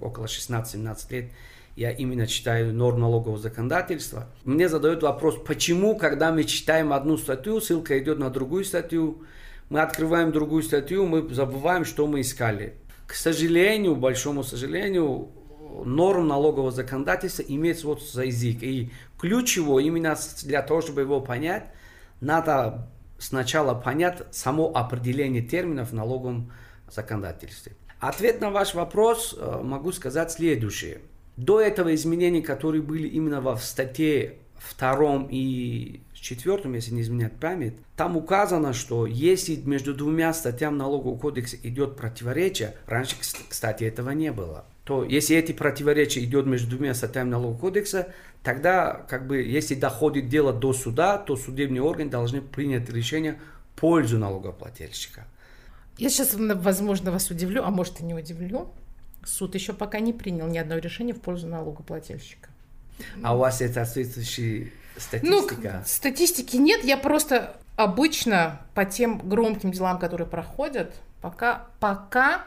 около 0.00 0.26
16-17 0.26 1.12
лет, 1.12 1.30
я 1.76 1.92
именно 1.92 2.26
читаю 2.26 2.74
норм 2.74 3.00
налогового 3.00 3.38
законодательства. 3.38 4.26
Мне 4.44 4.68
задают 4.68 5.02
вопрос, 5.02 5.36
почему, 5.46 5.96
когда 5.96 6.32
мы 6.32 6.42
читаем 6.42 6.92
одну 6.92 7.16
статью, 7.16 7.60
ссылка 7.60 7.98
идет 7.98 8.18
на 8.18 8.30
другую 8.30 8.64
статью, 8.64 9.22
мы 9.68 9.80
открываем 9.80 10.32
другую 10.32 10.62
статью, 10.62 11.06
мы 11.06 11.32
забываем, 11.32 11.84
что 11.84 12.06
мы 12.06 12.22
искали. 12.22 12.74
К 13.06 13.14
сожалению, 13.14 13.94
большому 13.94 14.42
сожалению, 14.42 15.28
норм 15.84 16.26
налогового 16.26 16.72
законодательства 16.72 17.42
имеет 17.42 17.78
за 17.78 18.24
язык. 18.24 18.62
И 18.62 18.90
ключ 19.18 19.56
его, 19.56 19.78
именно 19.78 20.16
для 20.42 20.62
того, 20.62 20.80
чтобы 20.80 21.02
его 21.02 21.20
понять, 21.20 21.64
надо 22.20 22.88
сначала 23.18 23.74
понять 23.74 24.22
само 24.32 24.72
определение 24.74 25.42
терминов 25.42 25.90
в 25.90 25.94
налоговом 25.94 26.50
законодательстве. 26.90 27.72
Ответ 28.00 28.40
на 28.40 28.50
ваш 28.50 28.74
вопрос 28.74 29.36
э, 29.36 29.60
могу 29.62 29.90
сказать 29.92 30.30
следующее. 30.30 30.98
До 31.36 31.60
этого 31.60 31.94
изменений, 31.94 32.42
которые 32.42 32.82
были 32.82 33.08
именно 33.08 33.40
в 33.40 33.58
статье 33.58 34.36
втором 34.56 35.28
и 35.30 36.00
четвертом, 36.12 36.74
если 36.74 36.92
не 36.92 37.02
изменять 37.02 37.32
память, 37.34 37.74
там 37.96 38.16
указано, 38.16 38.72
что 38.72 39.06
если 39.06 39.56
между 39.56 39.94
двумя 39.94 40.32
статьями 40.32 40.76
налогового 40.76 41.18
кодекса 41.18 41.56
идет 41.62 41.96
противоречие, 41.96 42.74
раньше, 42.86 43.16
кстати, 43.48 43.84
этого 43.84 44.10
не 44.10 44.32
было, 44.32 44.64
то 44.84 45.04
если 45.04 45.36
эти 45.36 45.52
противоречия 45.52 46.22
идет 46.24 46.46
между 46.46 46.76
двумя 46.76 46.94
статьями 46.94 47.30
налогового 47.30 47.58
кодекса, 47.58 48.08
тогда, 48.42 49.06
как 49.08 49.26
бы, 49.26 49.42
если 49.42 49.74
доходит 49.74 50.28
дело 50.28 50.52
до 50.52 50.72
суда, 50.72 51.18
то 51.18 51.36
судебные 51.36 51.82
органы 51.82 52.10
должны 52.10 52.40
принять 52.42 52.88
решение 52.90 53.38
в 53.74 53.80
пользу 53.80 54.18
налогоплательщика. 54.18 55.26
Я 55.98 56.10
сейчас, 56.10 56.34
возможно, 56.34 57.10
вас 57.10 57.30
удивлю, 57.30 57.64
а 57.64 57.70
может 57.70 58.00
и 58.00 58.04
не 58.04 58.14
удивлю. 58.14 58.70
Суд 59.24 59.54
еще 59.54 59.72
пока 59.72 60.00
не 60.00 60.12
принял 60.12 60.46
ни 60.46 60.58
одного 60.58 60.80
решения 60.80 61.12
в 61.12 61.20
пользу 61.20 61.48
налогоплательщика. 61.48 62.48
А 63.22 63.36
у 63.36 63.38
вас 63.38 63.60
это 63.60 63.84
соответствующая 63.84 64.72
статистика? 64.96 65.74
Ну, 65.78 65.82
статистики 65.84 66.56
нет, 66.56 66.84
я 66.84 66.96
просто 66.96 67.56
обычно 67.76 68.62
по 68.74 68.84
тем 68.84 69.18
громким 69.28 69.72
делам, 69.72 69.98
которые 69.98 70.26
проходят, 70.26 70.94
пока, 71.20 71.68
пока 71.80 72.46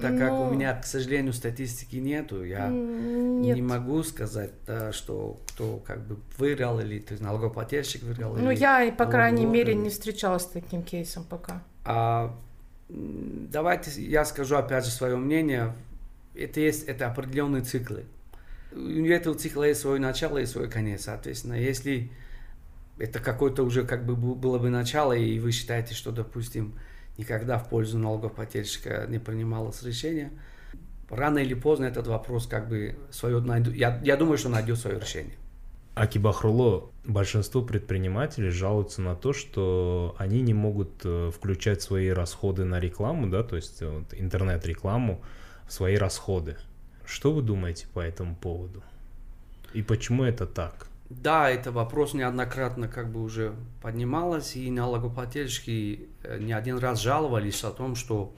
так 0.00 0.18
как 0.18 0.32
у 0.32 0.44
ну, 0.44 0.50
меня, 0.54 0.74
к 0.74 0.86
сожалению, 0.86 1.34
статистики 1.34 1.96
нету, 1.96 2.44
я 2.44 2.68
нет. 2.68 3.56
не 3.56 3.62
могу 3.62 4.02
сказать, 4.02 4.52
да, 4.66 4.90
что 4.90 5.38
кто 5.48 5.82
как 5.84 6.06
бы 6.06 6.16
выиграл 6.38 6.80
или 6.80 6.98
то 6.98 7.12
есть 7.12 7.22
налогоплательщик 7.22 8.02
выиграл. 8.02 8.34
Ну, 8.34 8.50
я, 8.50 8.90
по 8.96 9.04
крайней 9.04 9.44
мере, 9.44 9.74
не 9.74 9.90
встречалась 9.90 10.44
с 10.44 10.46
таким 10.46 10.82
кейсом 10.82 11.24
пока. 11.24 11.62
А, 11.84 12.34
давайте 12.94 13.90
я 14.02 14.24
скажу 14.24 14.56
опять 14.56 14.84
же 14.84 14.90
свое 14.90 15.16
мнение 15.16 15.74
это 16.34 16.60
есть 16.60 16.84
это 16.84 17.08
определенные 17.08 17.62
циклы. 17.62 18.04
У 18.72 18.78
этого 18.78 19.34
цикла 19.34 19.64
есть 19.64 19.80
свое 19.80 20.00
начало 20.00 20.38
и 20.38 20.46
свой 20.46 20.68
конец. 20.68 21.02
Соответственно, 21.02 21.54
если 21.54 22.10
это 22.98 23.18
какое-то 23.20 23.64
уже 23.64 23.84
как 23.84 24.06
бы 24.06 24.16
было 24.16 24.58
бы 24.58 24.70
начало, 24.70 25.12
и 25.12 25.38
вы 25.38 25.52
считаете, 25.52 25.94
что, 25.94 26.10
допустим, 26.10 26.74
никогда 27.18 27.58
в 27.58 27.68
пользу 27.68 27.98
налогоплательщика 27.98 29.06
не 29.08 29.18
принималось 29.18 29.82
решение, 29.82 30.30
рано 31.10 31.38
или 31.38 31.52
поздно 31.52 31.84
этот 31.84 32.06
вопрос 32.06 32.46
как 32.46 32.68
бы 32.68 32.96
свое 33.10 33.40
найдет. 33.40 33.74
Я, 33.74 34.00
я 34.02 34.16
думаю, 34.16 34.38
что 34.38 34.48
найдет 34.48 34.78
свое 34.78 34.98
решение. 34.98 35.34
Акибахруло, 35.94 36.90
большинство 37.04 37.60
предпринимателей 37.60 38.48
жалуются 38.48 39.02
на 39.02 39.14
то, 39.14 39.34
что 39.34 40.14
они 40.18 40.40
не 40.40 40.54
могут 40.54 41.02
э, 41.04 41.30
включать 41.30 41.82
свои 41.82 42.08
расходы 42.08 42.64
на 42.64 42.80
рекламу, 42.80 43.28
да, 43.28 43.42
то 43.42 43.56
есть 43.56 43.82
вот, 43.82 44.04
интернет-рекламу, 44.12 45.22
свои 45.68 45.96
расходы. 45.96 46.56
Что 47.04 47.32
вы 47.32 47.42
думаете 47.42 47.86
по 47.92 48.00
этому 48.00 48.34
поводу? 48.36 48.82
И 49.74 49.82
почему 49.82 50.24
это 50.24 50.46
так? 50.46 50.86
Да, 51.10 51.50
это 51.50 51.72
вопрос 51.72 52.14
неоднократно 52.14 52.88
как 52.88 53.12
бы 53.12 53.22
уже 53.22 53.54
поднималось, 53.82 54.56
и 54.56 54.70
налогоплательщики 54.70 56.08
э, 56.22 56.38
не 56.38 56.54
один 56.54 56.78
раз 56.78 57.02
жаловались 57.02 57.64
о 57.64 57.70
том, 57.70 57.96
что 57.96 58.34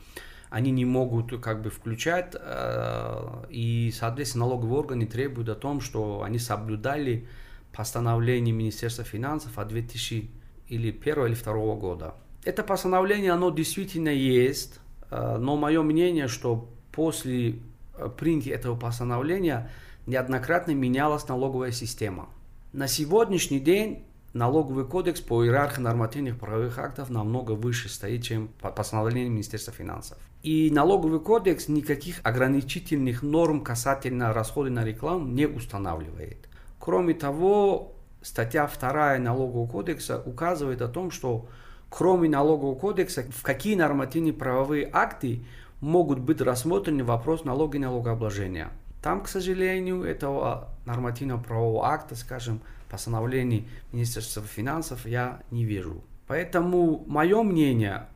они 0.51 0.73
не 0.73 0.85
могут 0.85 1.41
как 1.41 1.63
бы 1.63 1.71
включать, 1.71 2.35
э, 2.35 3.45
и, 3.49 3.93
соответственно, 3.97 4.47
налоговые 4.47 4.79
органы 4.81 5.07
требуют 5.07 5.49
о 5.51 5.55
том, 5.55 5.81
что 5.81 6.23
они 6.25 6.41
соблюдали 6.41 7.29
постановление 7.77 8.55
Министерства 8.55 9.05
финансов 9.05 9.59
от 9.59 9.69
2000 9.69 10.31
или 10.69 10.91
первого 10.91 11.27
или 11.27 11.35
второго 11.35 11.79
года. 11.79 12.15
Это 12.45 12.63
постановление, 12.63 13.33
оно 13.33 13.51
действительно 13.51 14.09
есть, 14.09 14.81
э, 15.11 15.37
но 15.39 15.57
мое 15.57 15.83
мнение, 15.83 16.29
что 16.29 16.69
после 16.93 17.57
э, 17.97 18.09
принятия 18.17 18.51
этого 18.51 18.77
постановления 18.77 19.71
неоднократно 20.07 20.73
менялась 20.73 21.27
налоговая 21.29 21.73
система. 21.73 22.29
На 22.73 22.87
сегодняшний 22.87 23.61
день 23.61 24.05
налоговый 24.33 24.85
кодекс 24.85 25.21
по 25.21 25.45
иерархии 25.45 25.81
нормативных 25.81 26.39
правовых 26.39 26.79
актов 26.79 27.09
намного 27.09 27.53
выше 27.53 27.89
стоит, 27.89 28.23
чем 28.25 28.49
постановление 28.49 29.31
Министерства 29.31 29.73
финансов. 29.73 30.19
И 30.43 30.71
налоговый 30.71 31.21
кодекс 31.21 31.69
никаких 31.69 32.21
ограничительных 32.23 33.23
норм 33.23 33.63
касательно 33.63 34.33
расхода 34.33 34.71
на 34.71 34.85
рекламу 34.85 35.27
не 35.27 35.47
устанавливает. 35.47 36.49
Кроме 36.85 37.15
того, 37.15 37.95
статья 38.21 38.67
2 38.67 39.17
налогового 39.17 39.67
кодекса 39.67 40.23
указывает 40.27 40.83
о 40.83 40.89
том, 40.89 41.11
что 41.11 41.49
кроме 41.89 42.29
налогового 42.29 42.75
кодекса, 42.75 43.23
в 43.23 43.43
какие 43.43 43.75
нормативные 43.75 44.35
правовые 44.35 44.91
акты 44.93 45.41
могут 45.81 46.19
быть 46.19 46.43
рассмотрены 46.43 47.03
вопрос 47.03 47.47
налога 47.47 47.79
и 47.79 47.81
налогообложения. 47.81 48.69
Там, 49.03 49.23
к 49.23 49.29
сожалению, 49.29 50.03
этого 50.03 50.69
нормативного 50.85 51.41
правового 51.43 51.87
акта, 51.87 52.17
скажем, 52.17 52.61
постановлений 52.91 53.67
Министерства 53.91 54.43
финансов 54.43 55.07
я 55.07 55.41
не 55.51 55.65
вижу. 55.65 56.03
Поэтому 56.27 57.03
мое 57.07 57.43
мнение, 57.43 58.09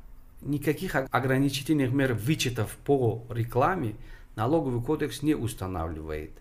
никаких 0.43 0.95
ограничительных 0.95 1.91
мер 1.91 2.13
вычетов 2.13 2.77
по 2.85 3.25
рекламе 3.31 3.95
налоговый 4.37 4.83
кодекс 4.83 5.23
не 5.23 5.35
устанавливает. 5.35 6.33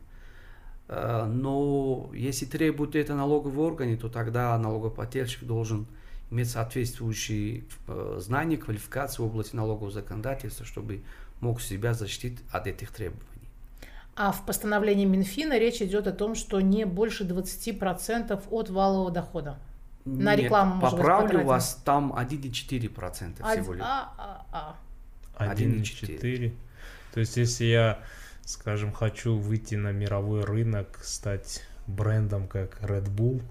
Э, 0.87 1.25
но 1.25 2.09
если 2.13 2.45
требуют 2.45 2.95
это 2.95 3.15
налоговые 3.15 3.67
органы, 3.67 3.97
то 3.97 4.09
тогда 4.09 4.57
налогоплательщик 4.57 5.43
должен 5.43 5.87
иметь 6.31 6.49
соответствующие 6.49 7.63
э, 7.87 8.17
знания, 8.19 8.57
квалификацию 8.57 9.25
в 9.25 9.29
области 9.29 9.55
налогового 9.55 9.91
законодательства, 9.91 10.65
чтобы 10.65 11.01
мог 11.39 11.61
себя 11.61 11.93
защитить 11.93 12.39
от 12.51 12.67
этих 12.67 12.91
требований. 12.91 13.23
А 14.15 14.31
в 14.31 14.45
постановлении 14.45 15.05
Минфина 15.05 15.59
речь 15.59 15.81
идет 15.81 16.07
о 16.07 16.11
том, 16.11 16.33
что 16.33 16.59
не 16.59 16.85
больше 16.85 17.23
20% 17.23 18.43
от 18.49 18.69
валового 18.69 19.11
дохода. 19.11 19.59
На 20.05 20.35
Нет, 20.35 20.45
рекламу 20.45 20.81
поправлю 20.81 21.43
вас, 21.43 21.81
там 21.85 22.13
1,4% 22.13 23.51
всего 23.51 23.73
лишь. 23.73 23.83
А, 23.85 24.45
а, 24.51 24.75
а. 25.37 25.53
1,4. 25.53 26.53
То 27.13 27.19
есть, 27.19 27.37
если 27.37 27.65
я, 27.65 27.99
скажем, 28.47 28.91
хочу 28.91 29.37
выйти 29.37 29.75
на 29.75 29.91
мировой 29.91 30.43
рынок, 30.43 30.99
стать 31.03 31.61
брендом 31.85 32.47
как 32.47 32.81
Red 32.81 33.07
Bull, 33.15 33.43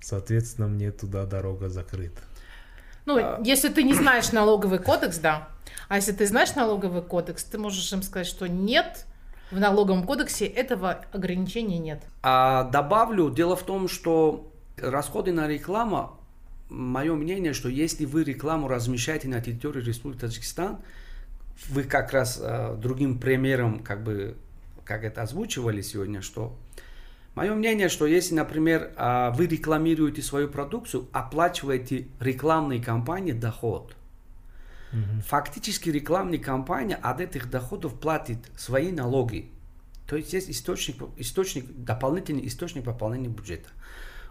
Соответственно, 0.00 0.68
мне 0.68 0.90
туда 0.90 1.26
дорога 1.26 1.68
закрыта. 1.68 2.20
Ну, 3.06 3.18
а... 3.18 3.40
если 3.44 3.68
ты 3.68 3.82
не 3.82 3.94
знаешь 3.94 4.32
налоговый 4.32 4.78
кодекс, 4.78 5.18
да. 5.18 5.48
А 5.88 5.96
если 5.96 6.12
ты 6.12 6.26
знаешь 6.26 6.54
налоговый 6.54 7.02
кодекс, 7.02 7.44
ты 7.44 7.58
можешь 7.58 7.92
им 7.92 8.02
сказать, 8.02 8.26
что 8.26 8.46
нет, 8.48 9.06
в 9.50 9.58
налоговом 9.58 10.04
кодексе 10.04 10.46
этого 10.46 11.04
ограничения 11.12 11.78
нет. 11.78 12.02
А 12.22 12.64
добавлю, 12.64 13.30
дело 13.30 13.56
в 13.56 13.62
том, 13.62 13.88
что 13.88 14.52
расходы 14.76 15.32
на 15.32 15.48
рекламу, 15.48 16.18
мое 16.68 17.14
мнение, 17.14 17.54
что 17.54 17.68
если 17.68 18.04
вы 18.04 18.24
рекламу 18.24 18.68
размещаете 18.68 19.28
на 19.28 19.40
территории 19.40 19.82
Республики 19.82 20.20
Таджикистан, 20.20 20.78
вы 21.68 21.84
как 21.84 22.12
раз 22.12 22.38
э, 22.40 22.76
другим 22.78 23.18
примером, 23.18 23.80
как 23.80 24.02
бы, 24.02 24.36
как 24.84 25.04
это 25.04 25.22
озвучивали 25.22 25.82
сегодня, 25.82 26.22
что 26.22 26.56
Мое 27.38 27.54
мнение, 27.54 27.88
что 27.88 28.08
если, 28.08 28.34
например, 28.34 28.90
а, 28.96 29.30
вы 29.30 29.46
рекламируете 29.46 30.22
свою 30.22 30.48
продукцию, 30.48 31.06
оплачиваете 31.12 32.08
рекламной 32.18 32.82
кампании 32.82 33.30
доход, 33.30 33.94
угу. 34.92 35.22
фактически 35.24 35.88
рекламная 35.88 36.40
кампания 36.40 36.96
от 36.96 37.20
этих 37.20 37.48
доходов 37.48 37.94
платит 38.00 38.38
свои 38.56 38.90
налоги. 38.90 39.52
То 40.08 40.16
есть 40.16 40.32
есть 40.32 40.50
источник, 40.50 40.96
источник, 41.16 41.66
дополнительный 41.76 42.44
источник 42.44 42.82
пополнения 42.82 43.28
бюджета. 43.28 43.68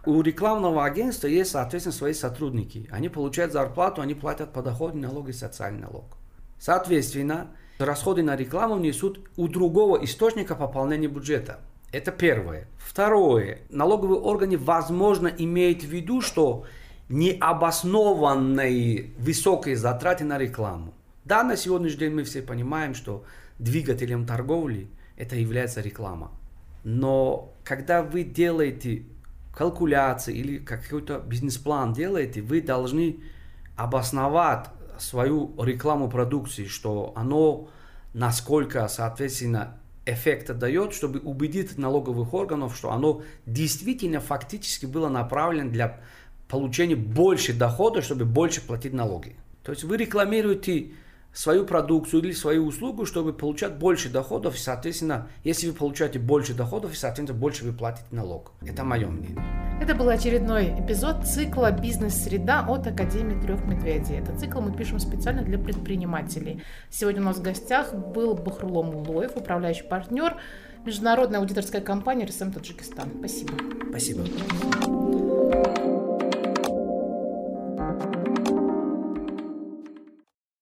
У 0.04 0.20
рекламного 0.20 0.84
агентства 0.84 1.28
есть, 1.28 1.52
соответственно, 1.52 1.94
свои 1.94 2.12
сотрудники. 2.12 2.88
Они 2.90 3.08
получают 3.08 3.54
зарплату, 3.54 4.02
они 4.02 4.12
платят 4.12 4.52
подоходный 4.52 5.08
налог 5.08 5.30
и 5.30 5.32
социальный 5.32 5.80
налог. 5.80 6.17
Соответственно, 6.58 7.48
расходы 7.78 8.22
на 8.22 8.36
рекламу 8.36 8.78
несут 8.78 9.28
у 9.36 9.48
другого 9.48 10.04
источника 10.04 10.54
пополнения 10.54 11.08
бюджета. 11.08 11.60
Это 11.92 12.12
первое. 12.12 12.68
Второе. 12.78 13.60
Налоговые 13.70 14.20
органы, 14.20 14.58
возможно, 14.58 15.28
имеют 15.28 15.82
в 15.82 15.86
виду, 15.86 16.20
что 16.20 16.66
необоснованные 17.08 19.12
высокие 19.18 19.76
затраты 19.76 20.24
на 20.24 20.38
рекламу. 20.38 20.92
Да, 21.24 21.42
на 21.42 21.56
сегодняшний 21.56 22.00
день 22.00 22.14
мы 22.14 22.24
все 22.24 22.42
понимаем, 22.42 22.94
что 22.94 23.24
двигателем 23.58 24.26
торговли, 24.26 24.88
это 25.16 25.36
является 25.36 25.80
реклама. 25.80 26.30
Но 26.84 27.54
когда 27.64 28.02
вы 28.02 28.22
делаете 28.22 29.04
калькуляции 29.54 30.36
или 30.36 30.58
какой-то 30.58 31.18
бизнес-план 31.18 31.92
делаете, 31.92 32.42
вы 32.42 32.60
должны 32.60 33.20
обосновать 33.76 34.66
свою 34.98 35.54
рекламу 35.62 36.08
продукции, 36.08 36.66
что 36.66 37.12
оно 37.16 37.68
насколько, 38.14 38.86
соответственно, 38.88 39.78
эффекта 40.06 40.54
дает, 40.54 40.94
чтобы 40.94 41.18
убедить 41.18 41.76
налоговых 41.76 42.32
органов, 42.34 42.76
что 42.76 42.90
оно 42.90 43.22
действительно 43.46 44.20
фактически 44.20 44.86
было 44.86 45.08
направлено 45.08 45.70
для 45.70 46.00
получения 46.48 46.96
больше 46.96 47.52
дохода, 47.52 48.02
чтобы 48.02 48.24
больше 48.24 48.66
платить 48.66 48.92
налоги. 48.92 49.36
То 49.62 49.72
есть 49.72 49.84
вы 49.84 49.98
рекламируете 49.98 50.92
свою 51.38 51.64
продукцию 51.64 52.24
или 52.24 52.32
свою 52.32 52.66
услугу, 52.66 53.06
чтобы 53.06 53.32
получать 53.32 53.78
больше 53.78 54.08
доходов, 54.08 54.56
и, 54.56 54.58
соответственно, 54.58 55.28
если 55.44 55.68
вы 55.68 55.72
получаете 55.72 56.18
больше 56.18 56.52
доходов, 56.52 56.92
и, 56.92 56.96
соответственно, 56.96 57.38
больше 57.38 57.64
вы 57.64 57.72
платите 57.72 58.06
налог. 58.10 58.50
Это 58.60 58.82
мое 58.82 59.06
мнение. 59.06 59.40
Это 59.80 59.94
был 59.94 60.08
очередной 60.08 60.74
эпизод 60.80 61.24
цикла 61.24 61.70
«Бизнес-среда» 61.70 62.66
от 62.66 62.88
Академии 62.88 63.40
трех 63.40 63.64
медведей. 63.66 64.18
Этот 64.18 64.40
цикл 64.40 64.60
мы 64.60 64.76
пишем 64.76 64.98
специально 64.98 65.42
для 65.42 65.58
предпринимателей. 65.58 66.60
Сегодня 66.90 67.20
у 67.20 67.26
нас 67.26 67.36
в 67.36 67.42
гостях 67.42 67.94
был 67.94 68.34
Бахрулом 68.34 68.96
Улоев, 68.96 69.36
управляющий 69.36 69.84
партнер, 69.84 70.34
международная 70.84 71.38
аудиторская 71.38 71.80
компания 71.80 72.24
«РСМ 72.24 72.50
Таджикистан». 72.50 73.10
Спасибо. 73.20 73.52
Спасибо. 73.90 74.24